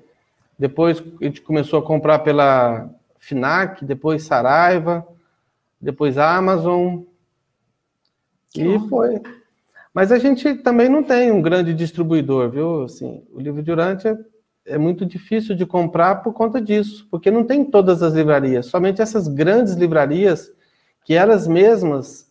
Depois 0.57 1.03
a 1.21 1.25
gente 1.25 1.41
começou 1.41 1.81
a 1.81 1.85
comprar 1.85 2.21
pela 2.21 2.89
FINAC, 3.19 3.85
depois 3.85 4.23
Saraiva 4.23 5.05
depois 5.87 6.19
a 6.19 6.37
Amazon. 6.37 7.03
Que 8.51 8.63
e 8.63 8.79
bom. 8.79 8.89
foi. 8.89 9.23
Mas 9.95 10.11
a 10.11 10.19
gente 10.19 10.57
também 10.57 10.89
não 10.89 11.03
tem 11.03 11.31
um 11.31 11.41
grande 11.41 11.73
distribuidor, 11.73 12.51
viu? 12.51 12.83
Assim, 12.83 13.23
o 13.33 13.41
livro 13.41 13.63
de 13.63 13.71
Urântia 13.71 14.19
é 14.67 14.77
muito 14.77 15.07
difícil 15.07 15.55
de 15.55 15.65
comprar 15.65 16.17
por 16.17 16.33
conta 16.33 16.61
disso, 16.61 17.07
porque 17.09 17.31
não 17.31 17.45
tem 17.45 17.65
todas 17.65 18.03
as 18.03 18.15
livrarias, 18.15 18.67
somente 18.67 19.01
essas 19.01 19.29
grandes 19.29 19.75
livrarias 19.75 20.53
que 21.05 21.15
elas 21.15 21.47
mesmas 21.47 22.29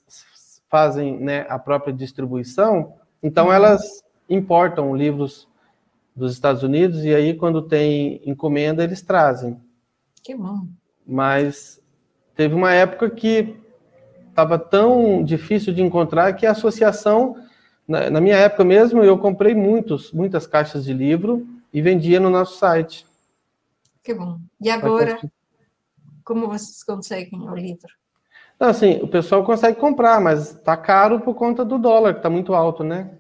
fazem 0.70 1.18
né, 1.18 1.46
a 1.48 1.58
própria 1.58 1.94
distribuição, 1.94 2.94
então 3.24 3.46
uhum. 3.46 3.54
elas 3.54 4.04
importam 4.30 4.94
livros 4.94 5.48
dos 6.14 6.34
Estados 6.34 6.62
Unidos 6.62 7.06
e 7.06 7.16
aí 7.16 7.34
quando 7.34 7.62
tem 7.62 8.22
encomenda 8.26 8.84
eles 8.84 9.02
trazem. 9.02 9.58
Que 10.22 10.36
bom. 10.36 10.68
Mas 11.08 11.80
Teve 12.36 12.54
uma 12.54 12.74
época 12.74 13.10
que 13.10 13.56
estava 14.30 14.60
tão 14.60 15.24
difícil 15.24 15.74
de 15.74 15.82
encontrar 15.82 16.34
que 16.34 16.46
a 16.46 16.52
associação, 16.52 17.38
na, 17.88 18.10
na, 18.10 18.20
minha 18.20 18.36
época 18.36 18.66
mesmo, 18.66 19.02
eu 19.04 19.18
comprei 19.18 19.56
muitos, 19.56 20.12
muitas 20.12 20.46
caixas 20.46 20.84
de 20.84 20.94
livro 20.94 21.48
e 21.74 21.82
vendia 21.82 22.20
no 22.20 22.30
nosso 22.30 22.58
site. 22.58 23.06
Que 24.04 24.14
bom. 24.14 24.38
E 24.62 24.70
agora, 24.70 25.18
como 26.24 26.48
vocês 26.48 26.84
conseguem 26.84 27.40
o 27.48 27.56
livro? 27.56 27.88
Não, 28.60 28.70
assim, 28.70 29.00
o 29.02 29.08
pessoal 29.08 29.44
consegue 29.44 29.80
comprar, 29.80 30.20
mas 30.20 30.52
está 30.52 30.76
caro 30.76 31.20
por 31.20 31.36
conta 31.36 31.64
do 31.64 31.78
dólar, 31.78 32.14
que 32.14 32.20
está 32.20 32.30
muito 32.30 32.54
alto, 32.54 32.84
né? 32.84 33.12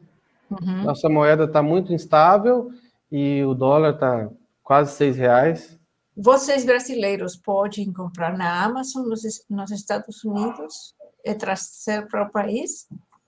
Uhum. 0.49 0.83
Nossa 0.83 1.09
moeda 1.09 1.45
está 1.45 1.61
muito 1.61 1.93
instável 1.93 2.69
e 3.11 3.43
o 3.43 3.53
dólar 3.53 3.95
está 3.95 4.29
quase 4.63 4.93
seis 4.93 5.17
reais. 5.17 5.74
Vocês 6.17 6.63
brasileiros 6.63 7.35
podem 7.35 7.91
comprar 7.91 8.37
na 8.37 8.63
Amazon 8.63 9.05
nos, 9.07 9.23
nos 9.49 9.71
Estados 9.71 10.23
Unidos 10.23 10.95
e 11.23 11.33
trazer 11.33 12.07
para 12.07 12.23
o 12.23 12.29
país? 12.29 12.87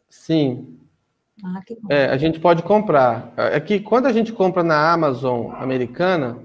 Sim. 0.10 0.78
Ah, 1.43 1.62
é, 1.89 2.06
a 2.06 2.17
gente 2.17 2.39
pode 2.39 2.63
comprar. 2.63 3.34
É 3.36 3.60
que 3.60 3.80
quando 3.80 4.08
a 4.08 4.13
gente 4.13 4.32
compra 4.32 4.63
na 4.63 4.91
Amazon 4.91 5.52
americana, 5.56 6.39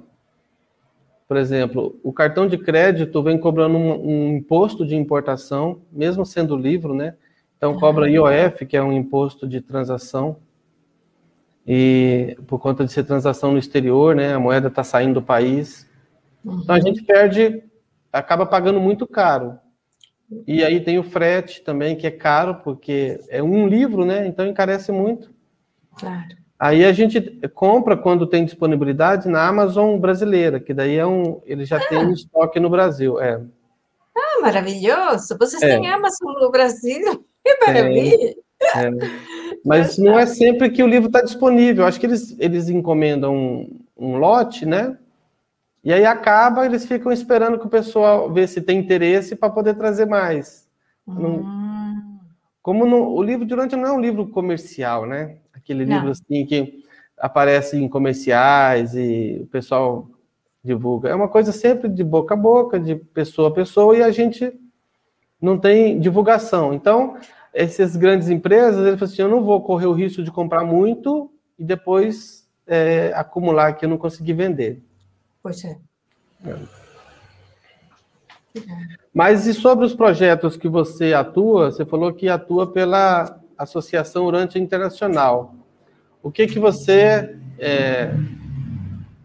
por 1.28 1.36
exemplo, 1.36 1.98
o 2.02 2.12
cartão 2.12 2.46
de 2.46 2.58
crédito 2.58 3.22
vem 3.22 3.38
cobrando 3.38 3.78
um, 3.78 4.06
um 4.06 4.36
imposto 4.36 4.84
de 4.84 4.96
importação, 4.96 5.80
mesmo 5.90 6.26
sendo 6.26 6.56
livro, 6.56 6.92
né? 6.92 7.14
Então 7.56 7.78
cobra 7.78 8.10
IOF, 8.10 8.66
que 8.66 8.76
é 8.76 8.82
um 8.82 8.92
imposto 8.92 9.46
de 9.46 9.60
transação, 9.60 10.36
e 11.66 12.36
por 12.46 12.58
conta 12.58 12.84
de 12.84 12.92
ser 12.92 13.04
transação 13.04 13.52
no 13.52 13.58
exterior, 13.58 14.14
né? 14.16 14.34
A 14.34 14.40
moeda 14.40 14.68
está 14.68 14.82
saindo 14.82 15.14
do 15.14 15.22
país. 15.22 15.88
Uhum. 16.44 16.60
Então 16.62 16.74
a 16.74 16.80
gente 16.80 17.02
perde, 17.02 17.62
acaba 18.12 18.46
pagando 18.46 18.80
muito 18.80 19.06
caro. 19.06 19.58
E 20.46 20.64
aí 20.64 20.80
tem 20.80 20.98
o 20.98 21.02
frete 21.02 21.62
também, 21.62 21.94
que 21.94 22.06
é 22.06 22.10
caro, 22.10 22.56
porque 22.64 23.20
é 23.28 23.42
um 23.42 23.66
livro, 23.66 24.04
né? 24.04 24.26
Então 24.26 24.46
encarece 24.46 24.90
muito. 24.90 25.30
Claro. 25.98 26.36
Aí 26.58 26.84
a 26.84 26.92
gente 26.92 27.20
compra 27.54 27.96
quando 27.96 28.26
tem 28.26 28.44
disponibilidade 28.44 29.28
na 29.28 29.46
Amazon 29.46 29.98
brasileira, 29.98 30.60
que 30.60 30.72
daí 30.72 30.96
é 30.96 31.04
um, 31.04 31.42
ele 31.44 31.64
já 31.64 31.76
ah. 31.76 31.88
tem 31.88 31.98
um 31.98 32.12
estoque 32.12 32.60
no 32.60 32.70
Brasil. 32.70 33.20
É. 33.20 33.40
Ah, 34.16 34.40
maravilhoso! 34.40 35.36
Vocês 35.38 35.62
é. 35.62 35.76
têm 35.76 35.88
Amazon 35.88 36.32
no 36.40 36.50
Brasil? 36.50 37.26
Que 37.44 37.66
maravilha! 37.66 38.36
É. 38.76 38.90
Mas 39.64 39.98
não 39.98 40.16
é 40.16 40.26
sempre 40.26 40.70
que 40.70 40.80
o 40.80 40.86
livro 40.86 41.08
está 41.08 41.20
disponível. 41.22 41.84
Acho 41.84 41.98
que 41.98 42.06
eles, 42.06 42.36
eles 42.38 42.68
encomendam 42.68 43.34
um, 43.34 43.80
um 43.98 44.16
lote, 44.16 44.64
né? 44.64 44.96
E 45.84 45.92
aí 45.92 46.04
acaba, 46.04 46.64
eles 46.64 46.86
ficam 46.86 47.10
esperando 47.10 47.58
que 47.58 47.66
o 47.66 47.70
pessoal 47.70 48.32
vê 48.32 48.46
se 48.46 48.60
tem 48.60 48.78
interesse 48.78 49.34
para 49.34 49.50
poder 49.50 49.74
trazer 49.74 50.06
mais. 50.06 50.68
Não, 51.04 51.44
como 52.62 52.84
o 53.16 53.22
livro 53.22 53.44
durante 53.44 53.74
não 53.74 53.88
é 53.88 53.92
um 53.92 54.00
livro 54.00 54.28
comercial, 54.28 55.04
né? 55.04 55.38
Aquele 55.52 55.84
Não. 55.84 55.96
livro 55.96 56.10
assim 56.12 56.46
que 56.46 56.84
aparece 57.18 57.76
em 57.76 57.88
comerciais 57.88 58.94
e 58.94 59.40
o 59.42 59.46
pessoal 59.46 60.08
divulga. 60.62 61.08
É 61.08 61.14
uma 61.14 61.28
coisa 61.28 61.50
sempre 61.50 61.88
de 61.88 62.04
boca 62.04 62.34
a 62.34 62.36
boca, 62.36 62.78
de 62.78 62.94
pessoa 62.94 63.48
a 63.48 63.52
pessoa, 63.52 63.96
e 63.96 64.02
a 64.02 64.12
gente 64.12 64.52
não 65.40 65.58
tem 65.58 65.98
divulgação. 65.98 66.72
Então, 66.72 67.16
essas 67.52 67.96
grandes 67.96 68.28
empresas, 68.28 68.86
eles 68.86 68.98
falam 68.98 69.12
assim, 69.12 69.22
eu 69.22 69.28
não 69.28 69.42
vou 69.42 69.60
correr 69.60 69.86
o 69.86 69.92
risco 69.92 70.22
de 70.22 70.30
comprar 70.30 70.64
muito 70.64 71.30
e 71.58 71.64
depois 71.64 72.48
é, 72.66 73.12
acumular 73.16 73.72
que 73.72 73.84
eu 73.84 73.88
não 73.88 73.98
consegui 73.98 74.32
vender. 74.32 74.80
Pois 75.42 75.64
é. 75.64 75.78
é. 76.44 76.56
Mas 79.12 79.46
e 79.46 79.54
sobre 79.54 79.84
os 79.84 79.94
projetos 79.94 80.56
que 80.56 80.68
você 80.68 81.12
atua? 81.12 81.70
Você 81.70 81.84
falou 81.84 82.12
que 82.12 82.28
atua 82.28 82.70
pela 82.70 83.40
Associação 83.56 84.26
Urante 84.26 84.58
Internacional. 84.58 85.54
O 86.22 86.30
que 86.30 86.46
que 86.46 86.58
você, 86.58 87.36
é, 87.58 88.12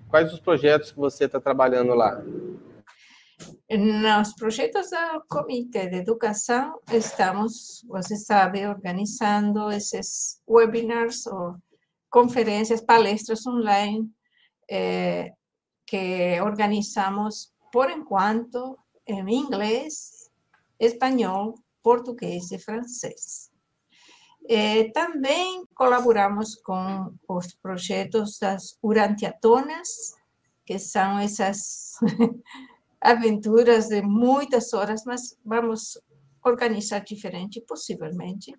quais 0.09 0.33
os 0.33 0.39
projetos 0.39 0.91
que 0.91 0.97
você 0.97 1.25
está 1.25 1.39
trabalhando 1.39 1.93
lá? 1.93 2.21
Nos 3.69 4.33
projetos 4.33 4.89
do 4.89 5.23
Comitê 5.27 5.87
de 5.87 5.97
Educação, 5.97 6.79
estamos, 6.91 7.85
você 7.87 8.15
sabe, 8.15 8.65
organizando 8.65 9.69
esses 9.69 10.41
webinars 10.47 11.27
ou 11.27 11.55
conferências, 12.09 12.81
palestras 12.81 13.45
online 13.45 14.09
eh, 14.71 15.33
que 15.87 16.39
organizamos, 16.41 17.53
por 17.71 17.89
enquanto, 17.89 18.77
em 19.07 19.27
inglês, 19.33 20.29
espanhol, 20.77 21.55
português 21.81 22.51
e 22.51 22.59
francês. 22.59 23.49
Eh, 24.49 24.91
também 24.91 25.65
colaboramos 25.73 26.55
com 26.55 27.13
os 27.27 27.53
projetos 27.55 28.37
das 28.39 28.77
Urantiatonas, 28.83 30.15
que 30.65 30.77
são 30.77 31.17
essas 31.17 31.93
aventuras 32.99 33.87
de 33.87 34.01
muitas 34.01 34.73
horas, 34.73 35.03
mas 35.05 35.37
vamos 35.45 35.97
organizar 36.43 36.99
diferente, 36.99 37.61
possivelmente. 37.61 38.53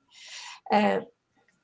Eh, 0.73 1.07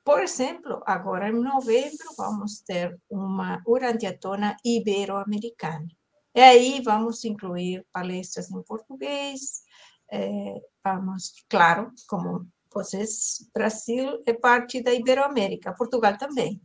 por 0.05 0.21
exemplo, 0.21 0.83
agora 0.85 1.29
em 1.29 1.33
novembro 1.33 2.07
vamos 2.15 2.59
ter 2.59 2.95
uma 3.09 3.61
Urantiatona 3.65 4.55
ibero-americana. 4.63 5.87
E 6.35 6.41
aí 6.41 6.81
vamos 6.83 7.25
incluir 7.25 7.83
palestras 7.91 8.51
em 8.51 8.61
português, 8.61 9.63
eh, 10.11 10.61
vamos, 10.83 11.33
claro, 11.49 11.91
como 12.07 12.45
vocês, 12.71 13.49
Brasil 13.51 14.21
é 14.27 14.33
parte 14.33 14.83
da 14.83 14.93
Iberoamérica, 14.93 15.73
Portugal 15.73 16.17
também. 16.17 16.61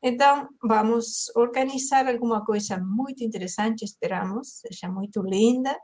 Então, 0.00 0.48
vamos 0.62 1.32
organizar 1.34 2.06
alguma 2.06 2.44
coisa 2.44 2.78
muito 2.78 3.24
interessante, 3.24 3.84
esperamos, 3.84 4.60
seja 4.60 4.88
muito 4.88 5.20
linda. 5.22 5.76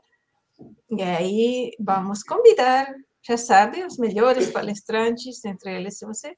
E 0.91 1.01
aí, 1.01 1.71
vamos 1.79 2.23
convidar, 2.23 2.87
já 3.21 3.35
sabe, 3.35 3.83
os 3.83 3.97
melhores 3.97 4.49
palestrantes, 4.51 5.43
entre 5.43 5.75
eles 5.75 5.99
você. 5.99 6.37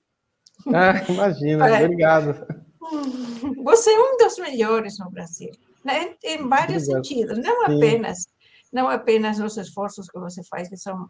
Ah, 0.74 1.04
imagina, 1.10 1.68
é. 1.68 1.84
obrigado. 1.84 2.46
Você 3.64 3.92
é 3.92 4.00
um 4.00 4.18
dos 4.18 4.38
melhores 4.38 4.98
no 5.00 5.10
Brasil, 5.10 5.52
né? 5.84 6.16
em 6.24 6.48
vários 6.48 6.84
obrigado. 6.84 7.06
sentidos, 7.06 7.38
não 7.38 7.66
Sim. 7.66 7.76
apenas, 7.78 8.28
não 8.72 8.88
apenas 8.90 9.40
os 9.40 9.58
esforços 9.58 10.08
que 10.10 10.20
você 10.20 10.44
faz, 10.44 10.70
que 10.70 10.78
são 10.78 11.10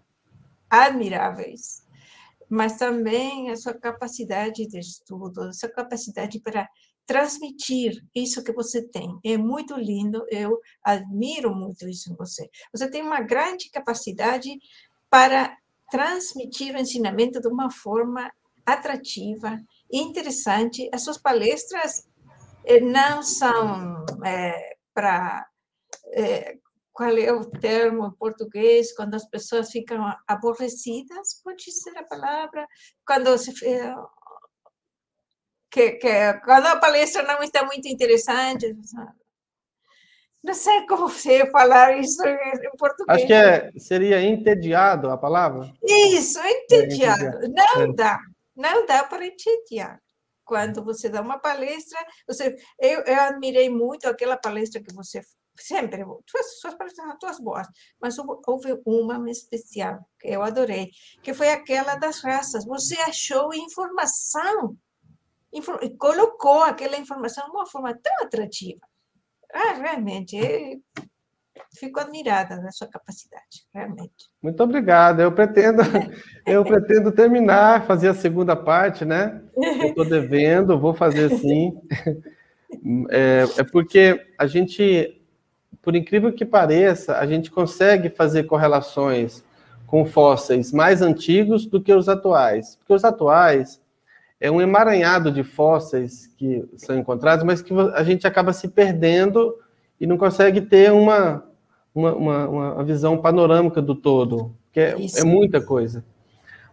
admiráveis, 0.69 1.83
mas 2.49 2.77
também 2.77 3.51
a 3.51 3.55
sua 3.55 3.73
capacidade 3.73 4.67
de 4.67 4.79
estudo, 4.79 5.41
a 5.41 5.53
sua 5.53 5.69
capacidade 5.69 6.39
para 6.39 6.67
transmitir 7.05 8.03
isso 8.15 8.43
que 8.43 8.53
você 8.53 8.81
tem. 8.81 9.19
É 9.23 9.37
muito 9.37 9.75
lindo, 9.75 10.25
eu 10.29 10.59
admiro 10.83 11.53
muito 11.53 11.87
isso 11.87 12.11
em 12.11 12.15
você. 12.15 12.49
Você 12.71 12.89
tem 12.89 13.01
uma 13.01 13.21
grande 13.21 13.69
capacidade 13.69 14.49
para 15.09 15.55
transmitir 15.91 16.73
o 16.73 16.79
ensinamento 16.79 17.39
de 17.39 17.47
uma 17.47 17.69
forma 17.69 18.31
atrativa, 18.65 19.59
interessante. 19.91 20.89
As 20.93 21.03
suas 21.03 21.17
palestras 21.17 22.07
eh, 22.65 22.79
não 22.79 23.21
são 23.21 24.05
é, 24.25 24.75
para 24.93 25.47
é, 26.13 26.57
qual 26.91 27.17
é 27.17 27.31
o 27.31 27.45
termo 27.45 28.07
em 28.07 28.11
português 28.11 28.95
quando 28.95 29.15
as 29.15 29.27
pessoas 29.27 29.71
ficam 29.71 30.05
aborrecidas, 30.27 31.41
pode 31.43 31.71
ser 31.71 31.97
a 31.97 32.03
palavra, 32.03 32.67
quando 33.05 33.37
se 33.37 33.51
que, 35.71 35.93
que 35.93 36.33
quando 36.45 36.67
a 36.67 36.75
palestra 36.77 37.23
não 37.23 37.41
está 37.41 37.65
muito 37.65 37.87
interessante, 37.87 38.75
não 40.43 40.53
sei 40.53 40.85
como 40.85 41.07
você 41.09 41.49
falar 41.49 41.97
isso 41.97 42.21
em 42.27 42.77
português. 42.77 43.17
Acho 43.17 43.27
que 43.27 43.33
é, 43.33 43.71
seria 43.77 44.21
entediado 44.21 45.09
a 45.09 45.17
palavra. 45.17 45.73
Isso, 45.81 46.39
entediado. 46.39 47.23
É, 47.23 47.27
entediado. 47.29 47.53
Não 47.77 47.81
é. 47.81 47.93
dá, 47.93 48.19
não 48.55 48.85
dá 48.85 49.03
para 49.03 49.25
entediar. 49.25 50.01
Quando 50.45 50.83
você 50.83 51.09
dá 51.09 51.21
uma 51.21 51.39
palestra, 51.39 51.97
você, 52.27 52.55
eu, 52.79 53.01
eu 53.01 53.21
admirei 53.21 53.69
muito 53.69 54.07
aquela 54.07 54.37
palestra 54.37 54.83
que 54.83 54.93
você 54.93 55.21
sempre, 55.57 56.03
suas, 56.27 56.59
suas 56.59 56.75
palestras 56.75 57.07
são 57.07 57.17
todas 57.17 57.39
boas, 57.39 57.67
mas 58.01 58.17
houve 58.47 58.81
uma 58.85 59.29
especial 59.29 59.99
que 60.19 60.27
eu 60.27 60.41
adorei, 60.41 60.89
que 61.21 61.33
foi 61.33 61.49
aquela 61.49 61.95
das 61.95 62.21
raças. 62.21 62.65
Você 62.65 62.95
achou 63.01 63.53
informação 63.53 64.75
e 65.51 65.95
colocou 65.97 66.63
aquela 66.63 66.97
informação 66.97 67.45
de 67.45 67.51
uma 67.51 67.67
forma 67.67 67.97
tão 68.01 68.13
atrativa. 68.25 68.79
Ah, 69.53 69.73
realmente, 69.73 70.35
fico 71.77 71.99
admirada 71.99 72.61
da 72.61 72.71
sua 72.71 72.87
capacidade, 72.87 73.65
realmente. 73.73 74.29
Muito 74.41 74.61
obrigado. 74.63 75.21
Eu 75.21 75.31
pretendo, 75.31 75.81
eu 76.45 76.63
pretendo 76.63 77.11
terminar, 77.11 77.85
fazer 77.85 78.09
a 78.09 78.13
segunda 78.13 78.55
parte, 78.55 79.05
né? 79.05 79.41
Eu 79.55 79.89
estou 79.89 80.05
devendo, 80.05 80.79
vou 80.79 80.93
fazer 80.93 81.29
sim. 81.37 81.73
É, 83.09 83.45
é 83.57 83.63
porque 83.63 84.19
a 84.37 84.47
gente 84.47 85.23
por 85.83 85.95
incrível 85.97 86.31
que 86.31 86.45
pareça, 86.45 87.17
a 87.17 87.27
gente 87.27 87.51
consegue 87.51 88.09
fazer 88.09 88.43
correlações 88.43 89.43
com 89.85 90.05
fósseis 90.05 90.71
mais 90.71 91.01
antigos 91.01 91.65
do 91.65 91.81
que 91.81 91.93
os 91.93 92.07
atuais. 92.07 92.77
Porque 92.77 92.93
os 92.93 93.03
atuais 93.03 93.81
é 94.39 94.49
um 94.49 94.61
emaranhado 94.61 95.29
de 95.29 95.43
fósseis 95.43 96.27
que 96.37 96.65
são 96.77 96.97
encontrados, 96.97 97.43
mas 97.43 97.61
que 97.61 97.73
a 97.93 98.03
gente 98.03 98.25
acaba 98.25 98.53
se 98.53 98.69
perdendo 98.69 99.53
e 99.99 100.07
não 100.07 100.17
consegue 100.17 100.61
ter 100.61 100.91
uma, 100.91 101.43
uma, 101.93 102.13
uma, 102.13 102.47
uma 102.49 102.83
visão 102.83 103.17
panorâmica 103.17 103.81
do 103.81 103.95
todo, 103.95 104.55
que 104.71 104.79
é, 104.79 104.95
é 105.17 105.23
muita 105.23 105.61
coisa. 105.61 106.03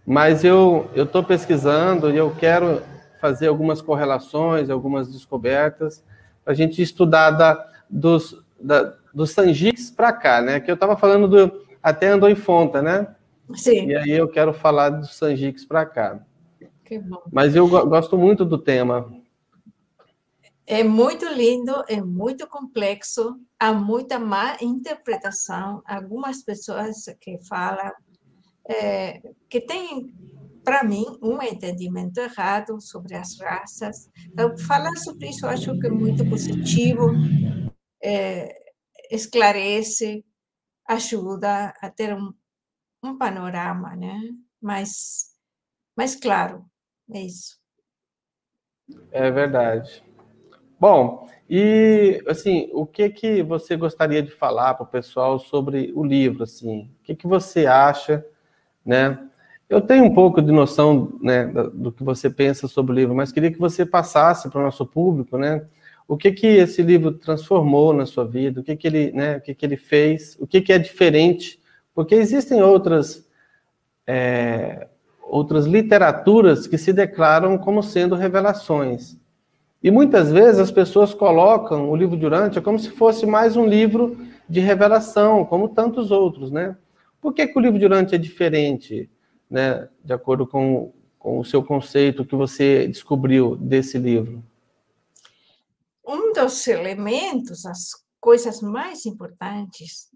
Mas 0.07 0.45
eu 0.45 0.91
estou 0.95 1.23
pesquisando 1.23 2.11
e 2.11 2.17
eu 2.17 2.31
quero 2.39 2.83
fazer 3.21 3.49
algumas 3.49 3.83
correlações, 3.83 4.71
algumas 4.71 5.13
descobertas, 5.13 6.03
para 6.43 6.53
a 6.53 6.57
gente 6.57 6.81
estudar 6.81 7.31
da, 7.33 7.69
dos, 7.89 8.43
da, 8.61 8.95
do 9.15 9.27
Sanjix 9.27 9.91
para 9.91 10.13
cá, 10.13 10.41
né? 10.41 10.59
Que 10.59 10.71
eu 10.71 10.75
estava 10.75 10.97
falando 10.97 11.29
do 11.29 11.61
até 11.83 12.09
andou 12.09 12.29
em 12.29 12.35
Fonta, 12.35 12.83
né? 12.83 13.07
Sim. 13.55 13.89
E 13.89 13.97
aí 13.97 14.11
eu 14.11 14.29
quero 14.29 14.53
falar 14.53 14.91
do 14.91 15.07
Sanjix 15.07 15.65
para 15.65 15.85
cá. 15.85 16.21
Que 16.85 16.99
bom. 16.99 17.23
Mas 17.33 17.55
eu 17.55 17.69
gosto 17.69 18.19
muito 18.19 18.45
do 18.45 18.59
tema. 18.59 19.13
É 20.71 20.85
muito 20.85 21.27
lindo, 21.27 21.83
é 21.89 22.01
muito 22.01 22.47
complexo, 22.47 23.41
há 23.59 23.73
muita 23.73 24.21
má 24.21 24.57
interpretação. 24.61 25.83
Algumas 25.85 26.45
pessoas 26.45 27.07
que 27.21 27.41
falam 27.49 27.91
é, 28.69 29.21
que 29.49 29.61
têm, 29.61 30.15
para 30.63 30.85
mim, 30.85 31.05
um 31.21 31.43
entendimento 31.43 32.21
errado 32.21 32.81
sobre 32.81 33.17
as 33.17 33.37
raças. 33.41 34.09
Então, 34.27 34.57
falar 34.59 34.95
sobre 34.95 35.31
isso 35.31 35.45
eu 35.45 35.51
acho 35.51 35.77
que 35.81 35.89
é 35.89 35.91
muito 35.91 36.25
positivo, 36.31 37.11
é, 38.01 38.55
esclarece, 39.11 40.25
ajuda 40.87 41.75
a 41.83 41.91
ter 41.91 42.15
um, 42.15 42.33
um 43.03 43.19
panorama 43.19 43.97
né? 43.97 44.21
mais, 44.63 45.35
mais 45.97 46.15
claro. 46.15 46.65
É 47.13 47.23
isso. 47.23 47.59
É 49.11 49.33
verdade. 49.33 50.09
Bom, 50.81 51.29
e 51.49 52.23
assim, 52.27 52.71
o 52.73 52.87
que 52.87 53.11
que 53.11 53.43
você 53.43 53.77
gostaria 53.77 54.23
de 54.23 54.31
falar 54.31 54.73
para 54.73 54.85
o 54.85 54.87
pessoal 54.87 55.39
sobre 55.39 55.93
o 55.95 56.03
livro, 56.03 56.45
assim? 56.45 56.91
O 57.03 57.05
que 57.05 57.15
que 57.15 57.27
você 57.27 57.67
acha, 57.67 58.25
né? 58.85 59.19
Eu 59.69 59.83
tenho 59.83 60.05
um 60.05 60.15
pouco 60.15 60.41
de 60.41 60.51
noção, 60.51 61.13
né, 61.21 61.45
do 61.75 61.93
que 61.93 62.03
você 62.03 62.31
pensa 62.31 62.67
sobre 62.67 62.93
o 62.93 62.95
livro, 62.95 63.15
mas 63.15 63.31
queria 63.31 63.53
que 63.53 63.59
você 63.59 63.85
passasse 63.85 64.49
para 64.49 64.59
o 64.59 64.65
nosso 64.65 64.87
público, 64.87 65.37
né? 65.37 65.67
O 66.09 66.17
que 66.17 66.33
que 66.33 66.47
esse 66.47 66.83
livro 66.83 67.13
transformou 67.13 67.93
na 67.93 68.07
sua 68.07 68.27
vida? 68.27 68.63
O 68.63 68.65
que 68.65 68.75
que 68.75 68.89
ele, 68.89 69.13
né? 69.13 69.37
O 69.37 69.41
que 69.43 69.55
que 69.55 69.67
ele 69.67 69.77
fez? 69.77 70.37
O 70.41 70.47
que 70.47 70.63
que 70.63 70.73
é 70.73 70.79
diferente? 70.79 71.61
Porque 71.95 72.15
existem 72.15 72.63
outras 72.63 73.29
é, 74.07 74.89
outras 75.21 75.67
literaturas 75.67 76.67
que 76.67 76.79
se 76.79 76.93
declaram 76.93 77.59
como 77.59 77.83
sendo 77.83 78.15
revelações. 78.15 79.21
E 79.83 79.91
muitas 79.91 80.31
vezes 80.31 80.61
as 80.61 80.71
pessoas 80.71 81.15
colocam 81.15 81.91
o 81.91 81.97
livro 81.97 82.17
de 82.17 82.27
Urântia 82.27 82.61
como 82.61 82.79
se 82.79 82.91
fosse 82.91 83.25
mais 83.25 83.57
um 83.57 83.67
livro 83.67 84.17
de 84.49 84.61
revelação, 84.61 85.45
como 85.45 85.71
tantos 85.71 86.11
outros, 86.11 86.51
né? 86.51 86.77
Por 87.21 87.33
que, 87.33 87.47
que 87.47 87.59
o 87.59 87.63
livro 87.63 87.79
de 87.79 87.87
Urântia 87.87 88.17
é 88.17 88.19
diferente, 88.19 89.09
né? 89.49 89.89
De 90.05 90.13
acordo 90.13 90.47
com, 90.47 90.93
com 91.19 91.39
o 91.39 91.45
seu 91.45 91.63
conceito 91.63 92.27
que 92.27 92.37
você 92.37 92.87
descobriu 92.89 93.57
desse 93.57 93.97
livro? 93.97 94.45
Um 96.07 96.33
dos 96.33 96.67
elementos, 96.67 97.65
as 97.65 97.93
coisas 98.21 98.61
mais 98.61 99.07
importantes 99.07 100.11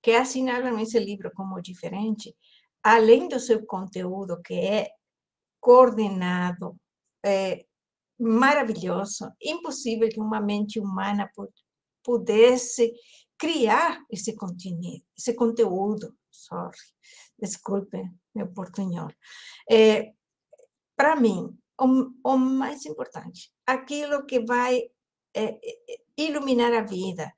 que 0.00 0.12
assinalam 0.12 0.78
esse 0.78 0.98
livro 1.00 1.32
como 1.34 1.60
diferente, 1.60 2.34
além 2.82 3.28
do 3.28 3.40
seu 3.40 3.64
conteúdo 3.66 4.40
que 4.40 4.54
é 4.54 4.88
coordenado, 5.60 6.76
é, 7.24 7.64
maravilhoso, 8.20 9.32
impossível 9.40 10.08
que 10.08 10.20
uma 10.20 10.40
mente 10.40 10.78
humana 10.78 11.30
pudesse 12.04 12.92
criar 13.38 14.04
esse 14.10 14.36
conteúdo, 14.36 15.02
esse 15.16 15.34
conteúdo, 15.34 16.14
sorry, 16.30 16.76
desculpe 17.38 17.98
meu 18.34 18.52
portunhol. 18.52 19.08
É, 19.70 20.12
Para 20.94 21.16
mim, 21.16 21.58
o, 21.80 22.12
o, 22.22 22.36
mais 22.36 22.84
importante, 22.84 23.50
aquilo 23.66 24.26
que 24.26 24.40
vai 24.40 24.82
é, 25.34 25.58
iluminar 26.16 26.74
a 26.74 26.82
vida, 26.82 27.32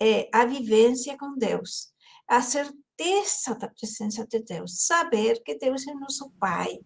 é 0.00 0.28
a 0.32 0.44
vivência 0.44 1.16
com 1.16 1.38
Deus, 1.38 1.94
a 2.26 2.42
certeza 2.42 3.54
da 3.56 3.68
presença 3.68 4.26
de 4.26 4.40
Deus, 4.42 4.84
saber 4.86 5.40
que 5.44 5.56
Deus 5.56 5.86
é 5.86 5.94
nosso 5.94 6.30
Pai, 6.40 6.80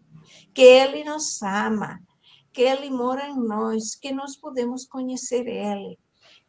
que 0.54 0.60
Ele 0.60 1.04
nos 1.04 1.40
ama, 1.42 1.98
que 2.58 2.62
Ele 2.62 2.90
mora 2.90 3.24
em 3.28 3.38
nós, 3.38 3.94
que 3.94 4.10
nós 4.10 4.34
podemos 4.34 4.84
conhecer 4.84 5.46
Ele, 5.46 5.96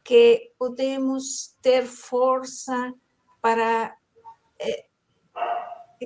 que 0.04 0.52
podemos 0.58 1.56
ter 1.62 1.86
força 1.86 2.92
para 3.40 3.96
é, 4.60 4.88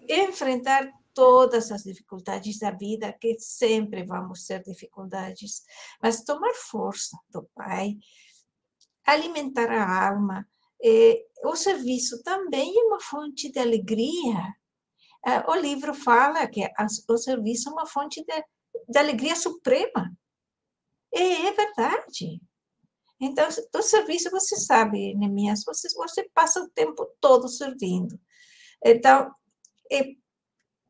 enfrentar 0.09 0.91
todas 1.13 1.71
as 1.71 1.83
dificuldades 1.83 2.59
da 2.59 2.71
vida, 2.71 3.13
que 3.13 3.39
sempre 3.39 4.03
vamos 4.03 4.45
ter 4.45 4.61
dificuldades, 4.61 5.63
mas 6.01 6.25
tomar 6.25 6.53
força 6.53 7.17
do 7.29 7.43
Pai, 7.55 7.95
alimentar 9.05 9.71
a 9.71 10.09
alma. 10.09 10.45
É, 10.83 11.25
o 11.45 11.55
serviço 11.55 12.21
também 12.23 12.77
é 12.77 12.83
uma 12.83 12.99
fonte 12.99 13.49
de 13.49 13.57
alegria. 13.57 14.53
É, 15.25 15.49
o 15.49 15.55
livro 15.55 15.93
fala 15.93 16.45
que 16.45 16.69
o 17.07 17.17
serviço 17.17 17.69
é 17.69 17.71
uma 17.71 17.85
fonte 17.85 18.21
de 18.25 18.43
de 18.87 18.97
alegria 18.97 19.35
suprema. 19.35 20.11
E 21.13 21.47
é 21.47 21.51
verdade. 21.51 22.41
Então, 23.19 23.47
do 23.71 23.81
serviço, 23.81 24.29
você 24.29 24.57
sabe, 24.57 25.13
Neemias, 25.15 25.63
você, 25.65 25.87
você 25.95 26.29
passa 26.33 26.61
o 26.61 26.69
tempo 26.69 27.07
todo 27.21 27.47
servindo. 27.47 28.19
Então, 28.83 29.31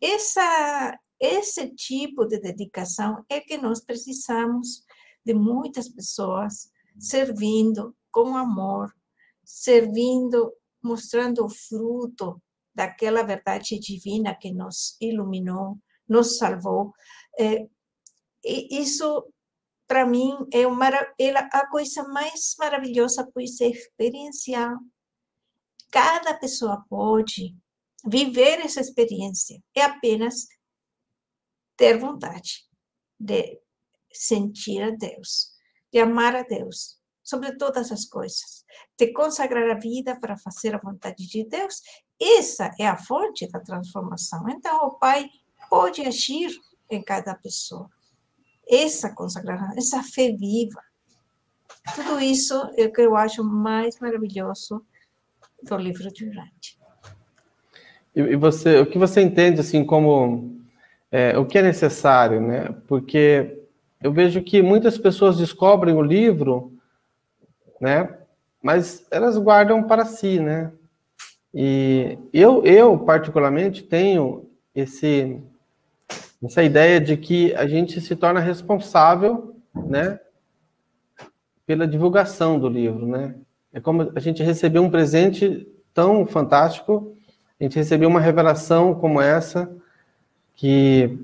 essa, 0.02 1.00
esse 1.20 1.76
tipo 1.76 2.26
de 2.26 2.40
dedicação 2.40 3.24
é 3.30 3.40
que 3.40 3.58
nós 3.58 3.84
precisamos 3.84 4.84
de 5.26 5.34
muitas 5.34 5.88
pessoas 5.90 6.72
servindo 7.00 7.96
com 8.12 8.36
amor, 8.36 8.94
servindo, 9.44 10.54
mostrando 10.82 11.46
o 11.46 11.50
fruto 11.50 12.42
daquela 12.74 13.24
verdade 13.24 13.80
divina 13.80 14.36
que 14.36 14.52
nos 14.52 14.98
iluminou, 15.00 15.78
nos 16.08 16.38
salvou. 16.38 16.94
É, 17.40 17.68
isso, 18.44 19.32
para 19.88 20.06
mim, 20.06 20.36
é 20.52 20.68
uma, 20.68 20.90
é 21.20 21.32
a 21.32 21.68
coisa 21.68 22.04
mais 22.10 22.56
maravilhosa, 22.60 23.30
pois 23.34 23.60
é 23.62 23.68
experiencial. 23.68 24.78
Cada 25.92 26.34
pessoa 26.34 26.84
pode 26.90 27.56
viver 28.06 28.60
essa 28.60 28.82
experiência. 28.82 29.62
É 29.76 29.84
apenas 29.84 30.48
ter 31.78 31.98
vontade 31.98 32.68
de 33.20 33.62
sentir 34.12 34.82
a 34.82 34.92
Deus, 34.92 35.54
de 35.92 36.00
amar 36.00 36.36
a 36.36 36.44
Deus 36.44 37.00
sobre 37.24 37.56
todas 37.56 37.92
as 37.92 38.06
coisas, 38.06 38.66
de 38.98 39.14
consagrar 39.14 39.70
a 39.70 39.80
vida 39.80 40.20
para 40.20 40.38
fazer 40.38 40.76
a 40.76 40.80
vontade 40.80 41.26
de 41.28 41.46
Deus. 41.46 41.82
Essa 42.20 42.72
é 42.80 42.88
a 42.88 42.98
fonte 42.98 43.48
da 43.48 43.60
transformação. 43.60 44.48
Então, 44.50 44.88
o 44.88 45.00
Pai 45.00 45.30
pode 45.70 46.02
agir 46.02 46.52
em 46.90 47.02
cada 47.02 47.34
pessoa 47.36 47.90
essa 48.70 49.10
consagração, 49.14 49.72
essa 49.78 50.04
fé 50.04 50.32
viva. 50.32 50.82
Tudo 51.96 52.20
isso 52.20 52.54
é 52.78 52.86
o 52.86 52.94
que 52.94 53.02
eu 53.02 53.16
acho 53.16 53.44
mais 53.44 54.00
maravilhoso 54.00 54.84
do 55.62 55.78
livro 55.78 56.12
de 56.12 56.26
Urante. 56.26 56.80
E 58.16 58.36
você, 58.36 58.80
o 58.80 58.86
que 58.86 58.98
você 58.98 59.22
entende 59.22 59.60
assim 59.60 59.84
como 59.84 60.62
é, 61.12 61.38
o 61.38 61.46
que 61.46 61.58
é 61.58 61.62
necessário, 61.62 62.40
né? 62.40 62.76
Porque 62.88 63.64
eu 64.02 64.12
vejo 64.12 64.42
que 64.42 64.62
muitas 64.62 64.98
pessoas 64.98 65.38
descobrem 65.38 65.96
o 65.96 66.02
livro, 66.02 66.74
né? 67.82 68.18
Mas 68.62 69.06
elas 69.12 69.38
guardam 69.38 69.84
para 69.84 70.06
si, 70.06 70.40
né? 70.40 70.72
E 71.54 72.18
eu, 72.32 72.64
eu 72.66 72.98
particularmente 72.98 73.84
tenho 73.84 74.50
esse 74.74 75.40
essa 76.44 76.64
ideia 76.64 77.00
de 77.00 77.16
que 77.18 77.54
a 77.56 77.66
gente 77.68 78.00
se 78.02 78.16
torna 78.16 78.40
responsável, 78.40 79.56
né, 79.74 80.20
pela 81.66 81.88
divulgação 81.88 82.60
do 82.60 82.68
livro, 82.68 83.08
né? 83.08 83.36
É 83.72 83.80
como 83.80 84.12
a 84.16 84.20
gente 84.20 84.44
recebeu 84.44 84.84
um 84.84 84.90
presente 84.90 85.68
tão 85.94 86.26
fantástico, 86.26 87.16
a 87.60 87.64
gente 87.64 87.76
recebeu 87.76 88.10
uma 88.10 88.20
revelação 88.20 88.94
como 88.94 89.22
essa 89.22 89.72
que 90.56 91.18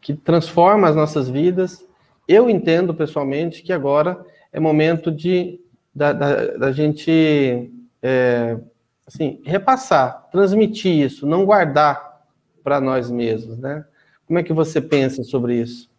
que 0.00 0.12
transforma 0.12 0.86
as 0.86 0.94
nossas 0.94 1.30
vidas. 1.30 1.86
Eu 2.28 2.50
entendo 2.50 2.92
pessoalmente 2.92 3.62
que 3.62 3.72
agora 3.72 4.22
é 4.52 4.60
momento 4.60 5.10
de 5.10 5.58
da, 5.94 6.12
da, 6.12 6.46
da 6.58 6.72
gente 6.72 7.70
é, 8.02 8.58
assim 9.06 9.40
repassar, 9.44 10.28
transmitir 10.30 10.92
isso, 10.92 11.26
não 11.26 11.46
guardar 11.46 12.22
para 12.62 12.80
nós 12.80 13.10
mesmos, 13.10 13.56
né? 13.58 13.84
Como 14.26 14.38
é 14.38 14.42
que 14.42 14.52
você 14.52 14.80
pensa 14.80 15.22
sobre 15.22 15.60
isso? 15.60 15.90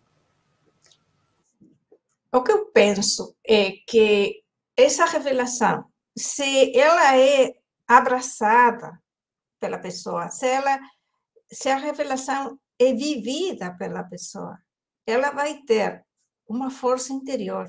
O 2.34 2.43
que 2.43 2.51
eu 2.51 2.65
penso 2.65 3.36
é 3.47 3.71
que 3.88 4.43
essa 4.76 5.05
revelação, 5.05 5.86
se 6.17 6.78
ela 6.78 7.17
é 7.17 7.53
abraçada 7.88 8.99
pela 9.59 9.78
pessoa, 9.78 10.30
se 10.30 10.47
ela 10.47 10.80
se 11.51 11.69
a 11.69 11.78
revelação 11.78 12.59
é 12.80 12.93
vivida 12.93 13.76
pela 13.78 14.03
pessoa, 14.03 14.57
ela 15.05 15.32
vai 15.32 15.61
ter 15.61 16.03
uma 16.47 16.69
força 16.69 17.13
interior, 17.13 17.67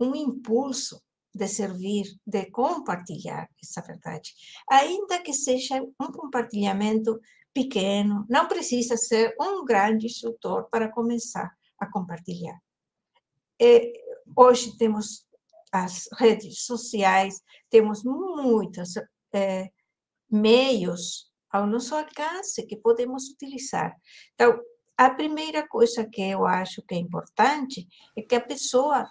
um 0.00 0.14
impulso 0.14 1.00
de 1.34 1.46
servir, 1.48 2.06
de 2.26 2.46
compartilhar 2.50 3.48
essa 3.62 3.82
verdade, 3.82 4.32
ainda 4.70 5.20
que 5.20 5.32
seja 5.32 5.82
um 5.82 6.12
compartilhamento 6.12 7.20
pequeno, 7.54 8.26
não 8.28 8.48
precisa 8.48 8.96
ser 8.96 9.34
um 9.40 9.64
grande 9.64 10.06
instrutor 10.06 10.68
para 10.68 10.90
começar 10.90 11.54
a 11.78 11.86
compartilhar. 11.90 12.58
E 13.60 13.92
hoje 14.36 14.76
temos 14.76 15.26
as 15.72 16.08
redes 16.18 16.64
sociais, 16.64 17.40
temos 17.70 18.02
muitos 18.04 18.94
é, 19.32 19.70
meios 20.30 21.32
ao 21.50 21.66
nosso 21.66 21.94
alcance 21.94 22.66
que 22.66 22.76
podemos 22.76 23.28
utilizar. 23.28 23.96
Então, 24.34 24.60
a 24.96 25.10
primeira 25.10 25.66
coisa 25.66 26.04
que 26.04 26.22
eu 26.22 26.44
acho 26.46 26.82
que 26.82 26.94
é 26.94 26.98
importante 26.98 27.86
é 28.16 28.22
que 28.22 28.34
a 28.34 28.40
pessoa 28.40 29.08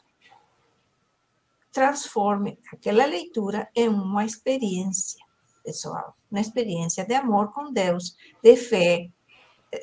transforme 1.71 2.59
aquela 2.71 3.05
leitura 3.05 3.69
em 3.75 3.89
uma 3.89 4.23
experiência 4.23 5.23
pessoal, 5.63 6.15
uma 6.29 6.41
experiência 6.41 7.05
de 7.05 7.13
amor 7.13 7.51
com 7.53 7.71
Deus, 7.71 8.15
de 8.43 8.55
fé, 8.55 9.09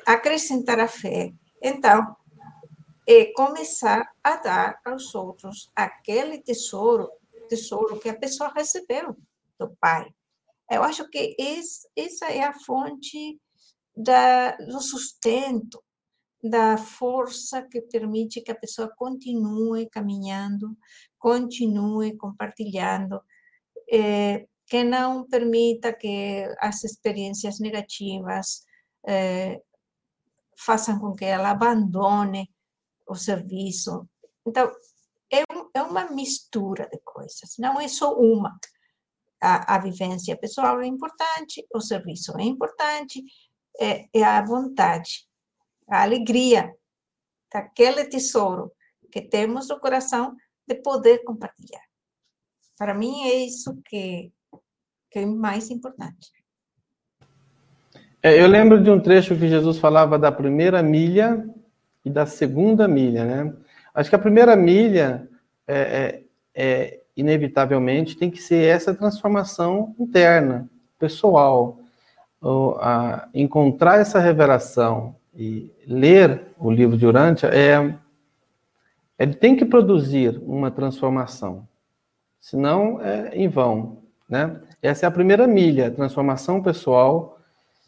acrescentar 0.05 0.79
a 0.79 0.87
fé. 0.87 1.33
Então, 1.61 2.15
é 3.07 3.25
começar 3.33 4.09
a 4.23 4.35
dar 4.37 4.79
aos 4.85 5.13
outros 5.15 5.71
aquele 5.75 6.37
tesouro, 6.39 7.09
tesouro 7.49 7.99
que 7.99 8.09
a 8.09 8.17
pessoa 8.17 8.51
recebeu 8.55 9.17
do 9.59 9.75
Pai. 9.79 10.07
Eu 10.69 10.83
acho 10.83 11.07
que 11.09 11.35
essa 11.97 12.27
é 12.27 12.43
a 12.43 12.53
fonte 12.53 13.39
da, 13.95 14.55
do 14.55 14.79
sustento, 14.79 15.83
da 16.41 16.77
força 16.77 17.61
que 17.61 17.81
permite 17.81 18.41
que 18.41 18.51
a 18.51 18.55
pessoa 18.55 18.89
continue 18.95 19.89
caminhando, 19.89 20.75
continue 21.19 22.17
compartilhando, 22.17 23.21
eh, 23.91 24.47
que 24.71 24.85
não 24.85 25.27
permita 25.27 25.91
que 25.91 26.47
as 26.61 26.85
experiências 26.85 27.59
negativas 27.59 28.63
eh, 29.05 29.61
façam 30.57 30.97
com 30.97 31.13
que 31.13 31.25
ela 31.25 31.49
abandone 31.49 32.49
o 33.05 33.13
serviço. 33.13 34.07
Então, 34.47 34.71
é, 35.29 35.41
um, 35.53 35.69
é 35.73 35.81
uma 35.81 36.09
mistura 36.11 36.87
de 36.87 36.97
coisas, 37.03 37.57
não 37.59 37.81
é 37.81 37.89
só 37.89 38.15
uma. 38.15 38.57
A, 39.41 39.75
a 39.75 39.79
vivência 39.79 40.37
pessoal 40.37 40.79
é 40.79 40.87
importante, 40.87 41.67
o 41.75 41.81
serviço 41.81 42.31
é 42.39 42.43
importante, 42.43 43.21
é, 43.77 44.07
é 44.13 44.23
a 44.23 44.41
vontade 44.41 45.27
a 45.89 46.03
alegria 46.03 46.73
daquele 47.53 48.05
tesouro 48.05 48.71
que 49.11 49.21
temos 49.21 49.67
no 49.67 49.81
coração 49.81 50.33
de 50.65 50.75
poder 50.75 51.25
compartilhar. 51.25 51.83
Para 52.77 52.93
mim 52.93 53.23
é 53.23 53.35
isso 53.43 53.75
que, 53.83 54.31
que 55.11 55.19
é 55.19 55.25
mais 55.25 55.69
importante. 55.69 56.31
É, 58.23 58.41
eu 58.41 58.47
lembro 58.47 58.81
de 58.81 58.89
um 58.89 58.99
trecho 58.99 59.35
que 59.35 59.47
Jesus 59.47 59.77
falava 59.77 60.17
da 60.17 60.31
primeira 60.31 60.81
milha 60.81 61.47
e 62.05 62.09
da 62.09 62.25
segunda 62.25 62.87
milha, 62.87 63.25
né? 63.25 63.53
Acho 63.93 64.09
que 64.09 64.15
a 64.15 64.19
primeira 64.19 64.55
milha 64.55 65.27
é, 65.67 65.75
é, 65.75 66.23
é 66.55 66.99
inevitavelmente 67.15 68.15
tem 68.15 68.31
que 68.31 68.41
ser 68.41 68.63
essa 68.63 68.93
transformação 68.93 69.93
interna, 69.99 70.69
pessoal, 70.97 71.79
ou, 72.39 72.77
a, 72.79 73.27
encontrar 73.33 73.99
essa 73.99 74.19
revelação, 74.19 75.15
e 75.33 75.71
ler 75.87 76.47
o 76.59 76.69
livro 76.69 76.97
de 76.97 77.05
Urântia 77.05 77.47
é 77.47 77.95
ele 79.17 79.33
tem 79.33 79.55
que 79.55 79.63
produzir 79.63 80.41
uma 80.45 80.71
transformação, 80.71 81.67
senão 82.39 82.99
é 83.01 83.35
em 83.35 83.47
vão, 83.47 83.99
né? 84.27 84.59
Essa 84.81 85.05
é 85.05 85.07
a 85.07 85.11
primeira 85.11 85.47
milha, 85.47 85.91
transformação 85.91 86.61
pessoal, 86.61 87.39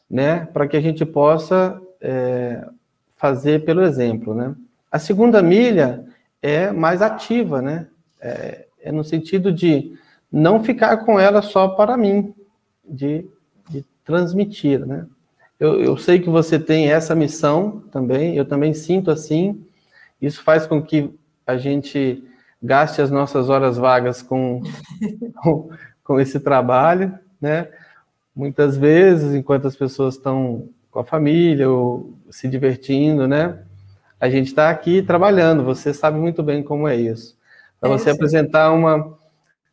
né? 0.09 0.45
Para 0.45 0.67
que 0.67 0.77
a 0.77 0.81
gente 0.81 1.05
possa 1.05 1.81
é, 1.99 2.65
fazer 3.15 3.65
pelo 3.65 3.81
exemplo, 3.81 4.35
né? 4.35 4.55
A 4.91 4.99
segunda 4.99 5.41
milha 5.41 6.05
é 6.41 6.71
mais 6.71 7.01
ativa, 7.01 7.61
né? 7.61 7.87
É, 8.21 8.67
é 8.81 8.91
no 8.91 9.03
sentido 9.03 9.51
de 9.51 9.97
não 10.31 10.63
ficar 10.63 10.97
com 10.97 11.19
ela 11.19 11.41
só 11.41 11.69
para 11.69 11.97
mim, 11.97 12.33
de, 12.87 13.25
de 13.69 13.85
transmitir, 14.03 14.85
né? 14.85 15.07
Eu, 15.59 15.81
eu 15.81 15.97
sei 15.97 16.19
que 16.19 16.29
você 16.29 16.59
tem 16.59 16.91
essa 16.91 17.15
missão 17.15 17.83
também, 17.91 18.35
eu 18.35 18.43
também 18.43 18.73
sinto 18.73 19.09
assim. 19.09 19.65
Isso 20.21 20.43
faz 20.43 20.67
com 20.67 20.81
que 20.81 21.09
a 21.47 21.57
gente 21.57 22.23
gaste 22.61 23.01
as 23.01 23.09
nossas 23.09 23.49
horas 23.49 23.77
vagas 23.77 24.21
com, 24.21 24.61
com, 25.41 25.69
com, 26.03 26.19
esse 26.19 26.39
trabalho, 26.39 27.17
né? 27.39 27.69
Muitas 28.35 28.75
vezes, 28.77 29.35
enquanto 29.35 29.67
as 29.67 29.75
pessoas 29.75 30.15
estão 30.15 30.69
com 30.89 30.99
a 30.99 31.03
família 31.03 31.69
ou 31.69 32.13
se 32.29 32.47
divertindo, 32.47 33.27
né? 33.27 33.59
A 34.19 34.29
gente 34.29 34.47
está 34.47 34.69
aqui 34.69 35.01
trabalhando, 35.01 35.63
você 35.63 35.93
sabe 35.93 36.17
muito 36.17 36.41
bem 36.41 36.63
como 36.63 36.87
é 36.87 36.95
isso. 36.95 37.37
Para 37.79 37.89
é, 37.89 37.97
você 37.97 38.05
sim. 38.05 38.15
apresentar 38.15 38.71
uma. 38.71 39.17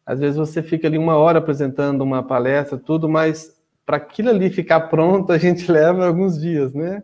Às 0.05 0.19
vezes 0.19 0.37
você 0.37 0.63
fica 0.63 0.89
ali 0.89 0.99
uma 0.99 1.17
hora 1.17 1.39
apresentando 1.39 2.03
uma 2.03 2.23
palestra, 2.23 2.77
tudo, 2.77 3.09
mas 3.09 3.57
para 3.87 3.97
aquilo 3.97 4.31
ali 4.31 4.51
ficar 4.51 4.81
pronto, 4.81 5.33
a 5.33 5.39
gente 5.39 5.71
leva 5.71 6.07
alguns 6.07 6.41
dias, 6.41 6.75
né? 6.75 7.03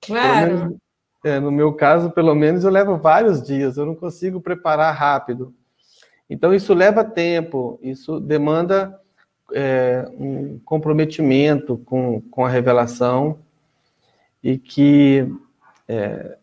Claro. 0.00 0.58
Menos, 0.58 0.76
é, 1.24 1.38
no 1.38 1.50
meu 1.50 1.72
caso, 1.74 2.10
pelo 2.10 2.34
menos, 2.34 2.64
eu 2.64 2.70
levo 2.70 2.96
vários 2.96 3.42
dias, 3.42 3.76
eu 3.76 3.84
não 3.84 3.94
consigo 3.94 4.40
preparar 4.40 4.94
rápido. 4.94 5.54
Então, 6.30 6.54
isso 6.54 6.72
leva 6.72 7.04
tempo, 7.04 7.78
isso 7.82 8.20
demanda 8.20 8.98
é, 9.52 10.08
um 10.16 10.60
comprometimento 10.64 11.76
com, 11.78 12.22
com 12.30 12.46
a 12.46 12.48
revelação 12.48 13.38
e 14.42 14.56
que 14.56 15.28
é, 15.88 16.38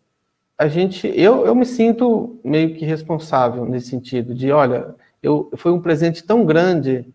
a 0.58 0.68
gente, 0.68 1.08
eu, 1.16 1.46
eu 1.46 1.56
me 1.56 1.66
sinto 1.66 2.38
meio 2.44 2.76
que 2.76 2.86
responsável 2.86 3.66
nesse 3.66 3.88
sentido 3.88 4.36
de, 4.36 4.52
olha, 4.52 4.94
eu, 5.24 5.50
foi 5.56 5.72
um 5.72 5.82
presente 5.82 6.24
tão 6.24 6.46
grande, 6.46 7.08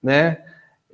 né? 0.00 0.38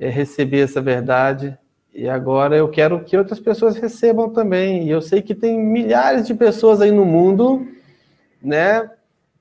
é, 0.00 0.08
receber 0.08 0.60
essa 0.60 0.80
verdade 0.80 1.56
e 1.92 2.08
agora 2.08 2.56
eu 2.56 2.68
quero 2.68 3.04
que 3.04 3.16
outras 3.16 3.38
pessoas 3.38 3.76
recebam 3.76 4.30
também. 4.30 4.86
E 4.86 4.90
eu 4.90 5.02
sei 5.02 5.20
que 5.20 5.34
tem 5.34 5.58
milhares 5.58 6.26
de 6.26 6.34
pessoas 6.34 6.80
aí 6.80 6.90
no 6.90 7.04
mundo, 7.04 7.68
né, 8.42 8.88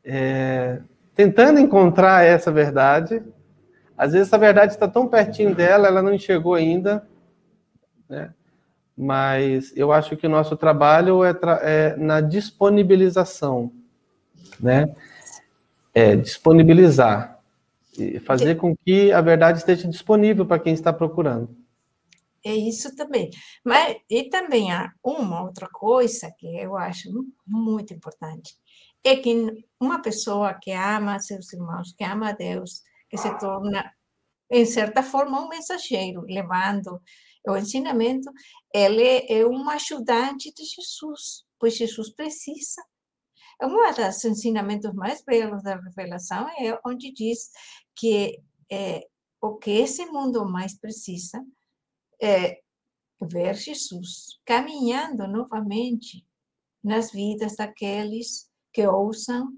é, 0.04 0.82
tentando 1.20 1.60
encontrar 1.60 2.24
essa 2.24 2.50
verdade. 2.50 3.22
Às 3.98 4.14
vezes 4.14 4.30
essa 4.30 4.38
verdade 4.38 4.72
está 4.72 4.88
tão 4.88 5.06
pertinho 5.06 5.54
dela, 5.54 5.90
ela 5.90 6.02
não 6.02 6.14
enxergou 6.14 6.54
ainda, 6.54 7.06
né? 8.08 8.34
Mas 8.96 9.76
eu 9.76 9.92
acho 9.92 10.16
que 10.16 10.28
o 10.28 10.30
nosso 10.30 10.56
trabalho 10.56 11.22
é, 11.22 11.34
tra 11.34 11.60
é 11.62 11.94
na 11.98 12.22
disponibilização, 12.22 13.70
né? 14.58 14.96
É 15.94 16.16
disponibilizar 16.16 17.38
fazer 18.24 18.56
com 18.56 18.74
que 18.78 19.12
a 19.12 19.20
verdade 19.20 19.58
esteja 19.58 19.90
disponível 19.90 20.46
para 20.46 20.60
quem 20.60 20.74
está 20.74 20.94
procurando. 20.94 21.54
É 22.46 22.56
isso 22.56 22.96
também. 22.96 23.30
Mas 23.62 23.98
e 24.10 24.24
também 24.30 24.72
há 24.72 24.94
uma 25.04 25.44
outra 25.44 25.68
coisa 25.68 26.34
que 26.38 26.48
eu 26.58 26.78
acho 26.78 27.10
muito 27.46 27.94
importante 27.94 28.56
é 29.04 29.16
que 29.16 29.66
uma 29.80 30.02
pessoa 30.02 30.54
que 30.54 30.72
ama 30.72 31.20
seus 31.20 31.52
irmãos, 31.54 31.94
que 31.94 32.04
ama 32.04 32.34
Deus, 32.34 32.84
que 33.10 33.18
se 33.18 33.38
torna 33.40 33.94
em 34.52 34.66
certa 34.66 35.04
forma 35.04 35.40
um 35.40 35.48
mensageiro, 35.48 36.22
levando 36.22 37.02
o 37.48 37.56
ensinamento, 37.56 38.30
ele 38.74 39.26
é 39.30 39.46
um 39.46 39.70
ajudante 39.70 40.54
de 40.54 40.64
Jesus, 40.66 41.46
pois 41.58 41.78
Jesus 41.78 42.10
precisa. 42.10 42.82
Um 43.62 43.76
dos 43.94 44.26
ensinamentos 44.26 44.94
mais 44.94 45.24
belos 45.24 45.62
da 45.64 45.76
revelação 45.76 46.48
é 46.50 46.80
onde 46.86 47.12
diz 47.12 47.50
que 47.96 48.42
é, 48.72 49.08
o 49.42 49.58
que 49.58 49.72
esse 49.72 50.06
mundo 50.06 50.46
mais 50.46 50.78
precisa 50.78 51.44
é 52.22 52.62
ver 53.22 53.56
Jesus 53.56 54.40
caminhando 54.46 55.28
novamente 55.28 56.26
nas 56.82 57.12
vidas 57.12 57.58
daqueles 57.58 58.49
que 58.74 58.86
ousam 58.86 59.52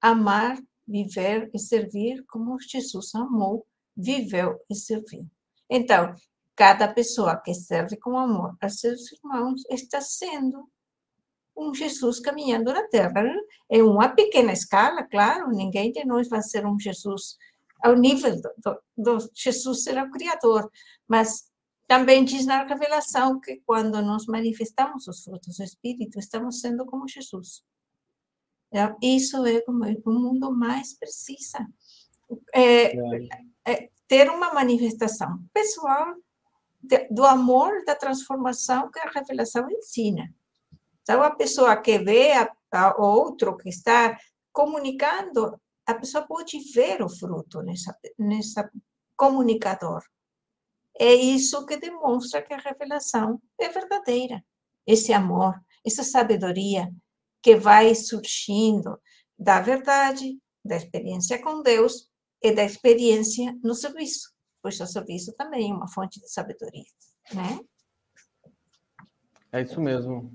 amar, 0.00 0.58
viver 0.86 1.50
e 1.54 1.58
servir 1.58 2.24
como 2.26 2.60
Jesus 2.60 3.14
amou, 3.14 3.66
viveu 3.96 4.60
e 4.70 4.74
serviu. 4.74 5.26
Então, 5.68 6.14
cada 6.54 6.92
pessoa 6.92 7.36
que 7.36 7.54
serve 7.54 7.96
com 7.96 8.18
amor 8.18 8.56
a 8.60 8.68
seus 8.68 9.10
irmãos 9.12 9.62
está 9.70 10.00
sendo 10.00 10.68
um 11.56 11.72
Jesus 11.72 12.20
caminhando 12.20 12.72
na 12.72 12.86
Terra. 12.88 13.24
Em 13.70 13.82
uma 13.82 14.08
pequena 14.08 14.52
escala, 14.52 15.04
claro, 15.04 15.50
ninguém 15.50 15.92
de 15.92 16.04
nós 16.04 16.28
vai 16.28 16.42
ser 16.42 16.66
um 16.66 16.78
Jesus 16.78 17.36
ao 17.82 17.94
nível 17.94 18.40
do, 18.40 18.50
do, 18.58 18.82
do 18.96 19.30
Jesus 19.34 19.84
ser 19.84 20.02
o 20.02 20.10
Criador, 20.10 20.70
mas 21.06 21.50
também 21.86 22.24
diz 22.24 22.46
na 22.46 22.64
revelação 22.64 23.38
que 23.38 23.60
quando 23.66 24.00
nós 24.00 24.26
manifestamos 24.26 25.06
os 25.06 25.22
frutos 25.22 25.58
do 25.58 25.64
Espírito, 25.64 26.18
estamos 26.18 26.60
sendo 26.60 26.86
como 26.86 27.06
Jesus. 27.06 27.62
Então, 28.74 28.96
isso 29.00 29.46
é 29.46 29.60
como 29.60 29.84
o 29.84 30.12
mundo 30.12 30.50
mais 30.50 30.98
precisa. 30.98 31.64
É, 32.52 32.92
é, 33.64 33.88
ter 34.08 34.28
uma 34.28 34.52
manifestação 34.52 35.38
pessoal 35.52 36.16
de, 36.82 37.06
do 37.08 37.24
amor, 37.24 37.84
da 37.84 37.94
transformação 37.94 38.90
que 38.90 38.98
a 38.98 39.08
revelação 39.10 39.70
ensina. 39.70 40.28
Então, 41.02 41.22
a 41.22 41.30
pessoa 41.30 41.76
que 41.76 42.00
vê 42.00 42.32
a, 42.32 42.52
a 42.72 43.00
outro 43.00 43.56
que 43.56 43.68
está 43.68 44.18
comunicando 44.52 45.56
a 45.86 45.94
pessoa 45.94 46.26
pode 46.26 46.58
ver 46.72 47.00
o 47.00 47.08
fruto 47.08 47.62
nessa, 47.62 47.96
nessa 48.18 48.68
comunicador. 49.14 50.02
É 50.98 51.14
isso 51.14 51.64
que 51.64 51.76
demonstra 51.76 52.42
que 52.42 52.54
a 52.54 52.58
revelação 52.58 53.40
é 53.60 53.68
verdadeira. 53.68 54.44
Esse 54.86 55.12
amor, 55.12 55.60
essa 55.84 56.02
sabedoria 56.02 56.90
que 57.44 57.54
vai 57.56 57.94
surgindo 57.94 58.98
da 59.38 59.60
verdade, 59.60 60.38
da 60.64 60.76
experiência 60.76 61.38
com 61.42 61.62
Deus 61.62 62.08
e 62.42 62.50
da 62.52 62.64
experiência 62.64 63.54
no 63.62 63.74
serviço, 63.74 64.30
pois 64.62 64.80
o 64.80 64.86
serviço 64.86 65.30
também 65.36 65.70
é 65.70 65.74
uma 65.74 65.86
fonte 65.86 66.18
de 66.18 66.32
sabedoria, 66.32 66.84
né? 67.34 67.60
É 69.52 69.60
isso 69.60 69.78
mesmo. 69.78 70.32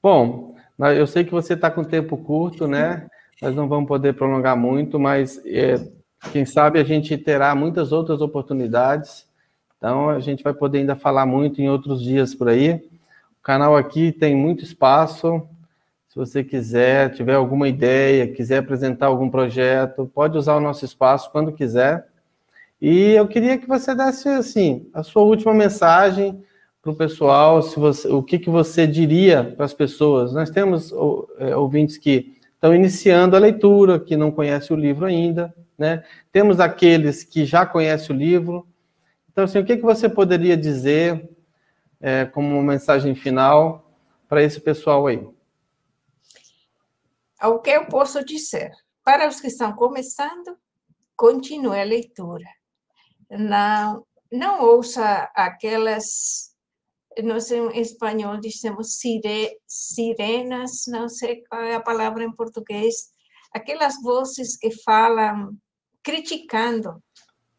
Bom, 0.00 0.54
eu 0.96 1.04
sei 1.08 1.24
que 1.24 1.32
você 1.32 1.54
está 1.54 1.68
com 1.68 1.82
tempo 1.82 2.16
curto, 2.16 2.68
né? 2.68 3.08
Nós 3.42 3.52
não 3.52 3.68
vamos 3.68 3.88
poder 3.88 4.14
prolongar 4.14 4.56
muito, 4.56 5.00
mas 5.00 5.44
é, 5.44 5.74
quem 6.32 6.46
sabe 6.46 6.78
a 6.78 6.84
gente 6.84 7.18
terá 7.18 7.56
muitas 7.56 7.90
outras 7.90 8.20
oportunidades. 8.20 9.26
Então 9.76 10.10
a 10.10 10.20
gente 10.20 10.44
vai 10.44 10.54
poder 10.54 10.78
ainda 10.78 10.94
falar 10.94 11.26
muito 11.26 11.60
em 11.60 11.68
outros 11.68 12.00
dias 12.00 12.36
por 12.36 12.48
aí. 12.48 12.74
O 13.40 13.42
canal 13.42 13.76
aqui 13.76 14.12
tem 14.12 14.36
muito 14.36 14.62
espaço. 14.62 15.46
Se 16.16 16.20
você 16.20 16.42
quiser, 16.42 17.12
tiver 17.12 17.34
alguma 17.34 17.68
ideia, 17.68 18.26
quiser 18.26 18.56
apresentar 18.56 19.04
algum 19.04 19.28
projeto, 19.28 20.10
pode 20.14 20.38
usar 20.38 20.56
o 20.56 20.60
nosso 20.60 20.82
espaço 20.82 21.30
quando 21.30 21.52
quiser. 21.52 22.06
E 22.80 23.10
eu 23.10 23.28
queria 23.28 23.58
que 23.58 23.68
você 23.68 23.94
desse 23.94 24.26
assim 24.30 24.88
a 24.94 25.02
sua 25.02 25.24
última 25.24 25.52
mensagem 25.52 26.42
para 26.80 26.90
o 26.90 26.96
pessoal, 26.96 27.60
se 27.60 27.78
você, 27.78 28.08
o 28.08 28.22
que, 28.22 28.38
que 28.38 28.48
você 28.48 28.86
diria 28.86 29.44
para 29.44 29.66
as 29.66 29.74
pessoas. 29.74 30.32
Nós 30.32 30.48
temos 30.48 30.90
é, 31.38 31.54
ouvintes 31.54 31.98
que 31.98 32.34
estão 32.54 32.74
iniciando 32.74 33.36
a 33.36 33.38
leitura, 33.38 34.00
que 34.00 34.16
não 34.16 34.30
conhecem 34.30 34.74
o 34.74 34.80
livro 34.80 35.04
ainda, 35.04 35.54
né? 35.76 36.02
Temos 36.32 36.60
aqueles 36.60 37.24
que 37.24 37.44
já 37.44 37.66
conhecem 37.66 38.16
o 38.16 38.18
livro. 38.18 38.66
Então, 39.30 39.44
assim, 39.44 39.58
o 39.58 39.64
que, 39.66 39.76
que 39.76 39.82
você 39.82 40.08
poderia 40.08 40.56
dizer 40.56 41.28
é, 42.00 42.24
como 42.24 42.54
uma 42.54 42.72
mensagem 42.72 43.14
final 43.14 43.92
para 44.26 44.42
esse 44.42 44.58
pessoal 44.58 45.06
aí? 45.06 45.35
O 47.42 47.58
que 47.60 47.70
eu 47.70 47.86
posso 47.86 48.24
dizer? 48.24 48.70
Para 49.04 49.28
os 49.28 49.40
que 49.40 49.48
estão 49.48 49.74
começando, 49.74 50.56
continue 51.16 51.80
a 51.80 51.84
leitura. 51.84 52.48
Não, 53.30 54.06
não 54.32 54.62
ouça 54.62 55.30
aquelas 55.34 56.54
nós 57.22 57.50
em 57.50 57.80
espanhol 57.80 58.38
dizemos 58.38 58.98
sire, 58.98 59.58
sirenas, 59.66 60.84
não 60.86 61.08
sei 61.08 61.42
qual 61.48 61.62
é 61.62 61.74
a 61.74 61.80
palavra 61.80 62.24
em 62.24 62.32
português, 62.32 63.10
aquelas 63.52 64.00
vozes 64.02 64.56
que 64.56 64.70
falam 64.82 65.56
criticando. 66.02 67.02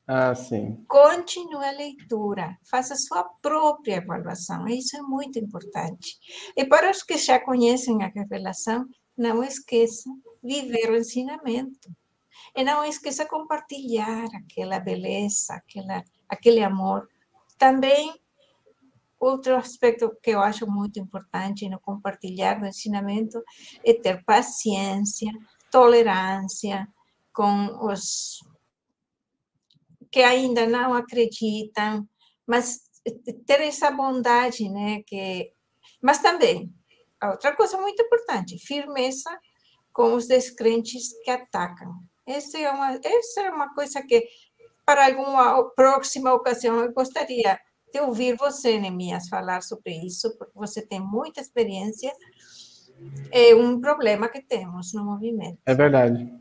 Ah, 0.07 0.33
sim. 0.35 0.85
Continue 0.87 1.65
a 1.65 1.71
leitura, 1.71 2.57
faça 2.69 2.95
sua 2.95 3.23
própria 3.41 3.97
avaliação, 3.97 4.67
isso 4.67 4.95
é 4.95 5.01
muito 5.01 5.37
importante. 5.37 6.17
E 6.55 6.63
para 6.63 6.89
os 6.89 7.03
que 7.03 7.17
já 7.17 7.39
conhecem 7.39 8.03
a 8.03 8.07
revelação, 8.07 8.85
não 9.17 9.43
esqueça 9.43 10.09
viver 10.43 10.91
o 10.91 10.97
ensinamento. 10.97 11.89
E 12.55 12.63
não 12.63 12.83
esqueça 12.85 13.25
compartilhar 13.25 14.25
aquela 14.35 14.79
beleza, 14.79 15.53
aquela, 15.53 16.03
aquele 16.29 16.63
amor. 16.63 17.07
Também 17.57 18.13
Outro 19.19 19.55
aspecto 19.55 20.15
que 20.21 20.29
eu 20.29 20.39
acho 20.39 20.69
muito 20.69 20.99
importante 20.99 21.67
no 21.67 21.79
compartilhar 21.79 22.59
do 22.59 22.67
ensinamento 22.67 23.41
é 23.83 23.93
ter 23.93 24.23
paciência, 24.23 25.31
tolerância 25.71 26.87
com 27.33 27.87
os 27.87 28.39
que 30.11 30.21
ainda 30.21 30.67
não 30.67 30.93
acreditam, 30.93 32.07
mas 32.45 32.79
ter 33.45 33.61
essa 33.61 33.89
bondade, 33.89 34.69
né? 34.69 35.01
Que, 35.05 35.51
mas 36.01 36.19
também, 36.19 36.71
outra 37.23 37.55
coisa 37.55 37.77
muito 37.77 38.01
importante, 38.01 38.57
firmeza 38.59 39.29
com 39.91 40.13
os 40.13 40.27
descrentes 40.27 41.13
que 41.23 41.31
atacam. 41.31 41.93
Essa 42.25 42.59
é 42.59 42.69
uma, 42.69 42.99
essa 43.03 43.41
é 43.41 43.49
uma 43.49 43.73
coisa 43.73 44.01
que, 44.03 44.27
para 44.85 45.07
alguma 45.07 45.69
próxima 45.71 46.33
ocasião, 46.33 46.79
eu 46.79 46.93
gostaria 46.93 47.59
de 47.91 47.99
ouvir 48.01 48.35
você, 48.37 48.77
Nemias, 48.79 49.29
falar 49.29 49.61
sobre 49.61 49.93
isso, 50.05 50.37
porque 50.37 50.53
você 50.53 50.85
tem 50.85 50.99
muita 50.99 51.41
experiência. 51.41 52.13
É 53.31 53.55
um 53.55 53.79
problema 53.79 54.27
que 54.27 54.41
temos 54.41 54.93
no 54.93 55.05
movimento. 55.05 55.57
É 55.65 55.73
verdade. 55.73 56.31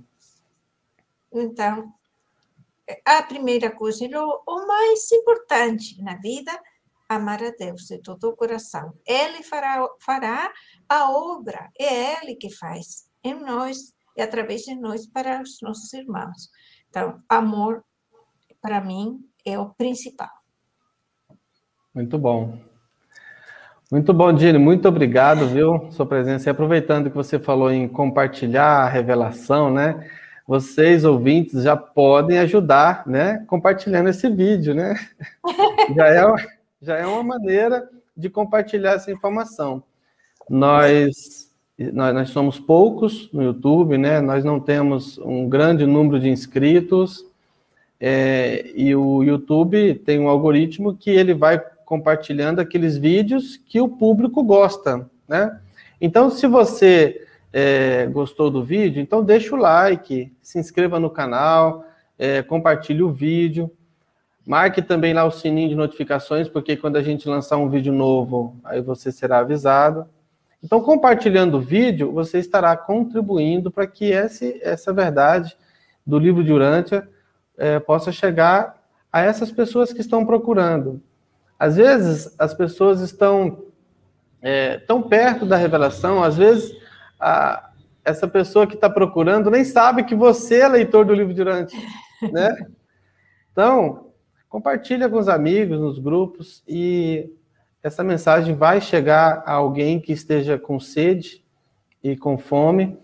Então, 1.33 1.93
a 3.05 3.23
primeira 3.23 3.71
coisa, 3.71 4.05
o 4.47 4.67
mais 4.67 5.11
importante 5.13 6.03
na 6.03 6.17
vida, 6.17 6.53
amar 7.09 7.43
a 7.43 7.51
Deus 7.51 7.83
de 7.83 7.99
todo 7.99 8.29
o 8.29 8.37
coração. 8.37 8.93
Ele 9.07 9.43
fará, 9.43 9.87
fará 10.01 10.53
a 10.89 11.11
obra, 11.11 11.71
é 11.79 12.23
Ele 12.23 12.35
que 12.35 12.51
faz 12.51 13.09
em 13.23 13.35
nós 13.35 13.95
e 14.17 14.23
através 14.23 14.63
de 14.63 14.75
nós 14.75 15.07
para 15.07 15.43
os 15.43 15.59
nossos 15.63 15.93
irmãos. 15.93 16.51
Então, 16.89 17.21
amor, 17.29 17.85
para 18.61 18.81
mim, 18.81 19.21
é 19.45 19.59
o 19.59 19.71
principal. 19.71 20.31
Muito 21.95 22.19
bom. 22.19 22.59
Muito 23.91 24.13
bom, 24.13 24.33
Dini. 24.33 24.59
Muito 24.59 24.89
obrigado, 24.89 25.47
viu, 25.47 25.89
sua 25.93 26.05
presença. 26.05 26.49
E 26.49 26.51
aproveitando 26.51 27.09
que 27.09 27.17
você 27.17 27.39
falou 27.39 27.71
em 27.71 27.87
compartilhar 27.87 28.83
a 28.83 28.89
revelação, 28.89 29.71
né? 29.71 30.11
Vocês, 30.47 31.05
ouvintes, 31.05 31.63
já 31.63 31.77
podem 31.77 32.39
ajudar, 32.39 33.07
né? 33.07 33.45
Compartilhando 33.47 34.09
esse 34.09 34.29
vídeo, 34.29 34.75
né? 34.75 34.95
já, 35.95 36.07
é, 36.09 36.25
já 36.81 36.97
é 36.97 37.07
uma 37.07 37.23
maneira 37.23 37.89
de 38.17 38.31
compartilhar 38.31 38.93
essa 38.93 39.11
informação. 39.11 39.83
Nós, 40.49 41.51
nós, 41.79 42.15
nós 42.15 42.31
somos 42.31 42.59
poucos 42.59 43.31
no 43.33 43.43
YouTube, 43.43 43.99
né? 43.99 44.21
Nós 44.21 44.45
não 44.45 44.61
temos 44.61 45.19
um 45.19 45.49
grande 45.49 45.87
número 45.87 46.21
de 46.21 46.29
inscritos. 46.29 47.25
É, 47.99 48.71
e 48.75 48.95
o 48.95 49.23
YouTube 49.23 49.95
tem 49.95 50.21
um 50.21 50.29
algoritmo 50.29 50.95
que 50.95 51.11
ele 51.11 51.35
vai 51.35 51.59
compartilhando 51.85 52.61
aqueles 52.61 52.99
vídeos 52.99 53.57
que 53.57 53.81
o 53.81 53.89
público 53.89 54.43
gosta, 54.43 55.09
né? 55.27 55.61
Então, 56.01 56.31
se 56.31 56.47
você 56.47 57.27
é, 57.53 58.07
gostou 58.07 58.51
do 58.51 58.63
vídeo, 58.63 59.01
então 59.01 59.25
deixa 59.25 59.55
o 59.55 59.59
like, 59.59 60.31
se 60.43 60.59
inscreva 60.59 61.01
no 61.01 61.09
canal, 61.09 61.87
é, 62.19 62.43
compartilhe 62.43 63.03
o 63.03 63.13
vídeo, 63.13 63.71
marque 64.47 64.81
também 64.81 65.13
lá 65.13 65.25
o 65.25 65.31
sininho 65.31 65.69
de 65.69 65.75
notificações, 65.75 66.49
porque 66.49 66.77
quando 66.77 66.97
a 66.97 67.03
gente 67.03 67.29
lançar 67.29 67.57
um 67.57 67.69
vídeo 67.69 67.93
novo, 67.93 68.57
aí 68.65 68.81
você 68.81 69.11
será 69.11 69.39
avisado. 69.39 70.07
Então, 70.63 70.81
compartilhando 70.81 71.57
o 71.57 71.61
vídeo, 71.61 72.13
você 72.13 72.39
estará 72.39 72.77
contribuindo 72.77 73.71
para 73.71 73.87
que 73.87 74.07
esse, 74.07 74.61
essa 74.63 74.93
verdade 74.93 75.57
do 76.07 76.19
livro 76.19 76.45
de 76.45 76.53
Urântia 76.53 77.09
é, 77.59 77.81
possa 77.81 78.13
chegar 78.13 78.81
a 79.13 79.21
essas 79.21 79.51
pessoas 79.51 79.93
que 79.93 80.01
estão 80.01 80.25
procurando. 80.25 81.03
Às 81.59 81.77
vezes 81.77 82.35
as 82.39 82.55
pessoas 82.55 83.01
estão 83.01 83.65
é, 84.41 84.79
tão 84.79 85.03
perto 85.03 85.45
da 85.45 85.57
revelação, 85.57 86.23
às 86.23 86.37
vezes 86.37 86.73
a, 87.19 87.71
essa 88.05 88.29
pessoa 88.29 88.67
que 88.67 88.75
está 88.75 88.89
procurando 88.89 89.51
nem 89.51 89.65
sabe 89.65 90.05
que 90.05 90.15
você 90.15 90.61
é 90.61 90.69
leitor 90.69 91.05
do 91.05 91.15
livro 91.15 91.35
de 91.35 91.43
Durante, 91.43 91.77
né? 92.31 92.55
Então, 93.51 94.06
compartilha 94.57 95.07
com 95.07 95.19
os 95.19 95.29
amigos, 95.29 95.79
nos 95.79 95.99
grupos, 95.99 96.63
e 96.67 97.31
essa 97.83 98.03
mensagem 98.03 98.55
vai 98.55 98.81
chegar 98.81 99.43
a 99.45 99.53
alguém 99.53 100.01
que 100.01 100.15
esteja 100.15 100.59
com 100.59 100.81
sede 100.81 101.45
e 102.03 102.17
com 102.17 102.39
fome, 102.39 102.97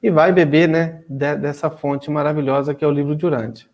e 0.00 0.08
vai 0.08 0.30
beber, 0.30 0.68
né, 0.68 1.02
dessa 1.08 1.68
fonte 1.68 2.08
maravilhosa 2.08 2.76
que 2.76 2.84
é 2.84 2.86
o 2.86 2.92
livro 2.92 3.16
Durante. 3.16 3.68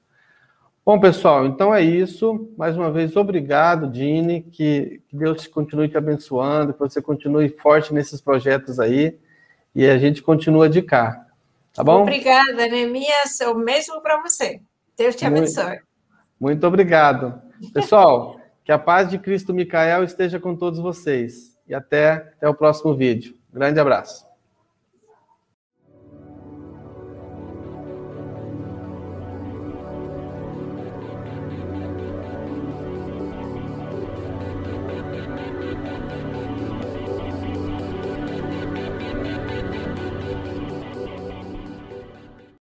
Bom, 0.82 0.99
pessoal, 0.99 1.45
então 1.45 1.74
é 1.74 1.82
isso. 1.82 2.49
Mais 2.57 2.74
uma 2.74 2.91
vez, 2.91 3.14
obrigado, 3.16 3.87
Dini. 3.91 4.41
Que, 4.41 5.03
que 5.07 5.16
Deus 5.16 5.47
continue 5.47 5.91
te 5.91 5.99
abençoando, 5.99 6.72
que 6.72 6.78
você 6.78 7.03
continue 7.03 7.51
forte 7.51 7.93
nesses 7.93 8.18
projetos 8.18 8.80
aí. 8.80 9.18
E 9.74 9.87
a 9.87 9.99
gente 9.99 10.22
continua 10.22 10.70
de 10.70 10.80
cá. 10.80 11.26
Tá 11.74 11.84
bom? 11.84 12.03
Obrigada, 12.03 12.66
Neemias. 12.66 13.41
O 13.47 13.57
mesmo 13.57 14.01
para 14.01 14.22
você. 14.22 14.61
Deus 14.97 15.14
te 15.16 15.26
abençoe. 15.26 15.66
Muito, 15.66 15.87
muito 16.41 16.66
obrigado. 16.66 17.41
Pessoal, 17.72 18.39
que 18.64 18.72
a 18.72 18.78
paz 18.78 19.09
de 19.09 19.18
Cristo 19.18 19.55
Micael 19.55 20.05
esteja 20.05 20.39
com 20.39 20.55
todos 20.55 20.78
vocês. 20.78 21.57
E 21.68 21.74
até, 21.74 22.12
até 22.37 22.49
o 22.49 22.55
próximo 22.55 22.95
vídeo. 22.95 23.34
Grande 23.53 23.80
abraço. 23.80 24.36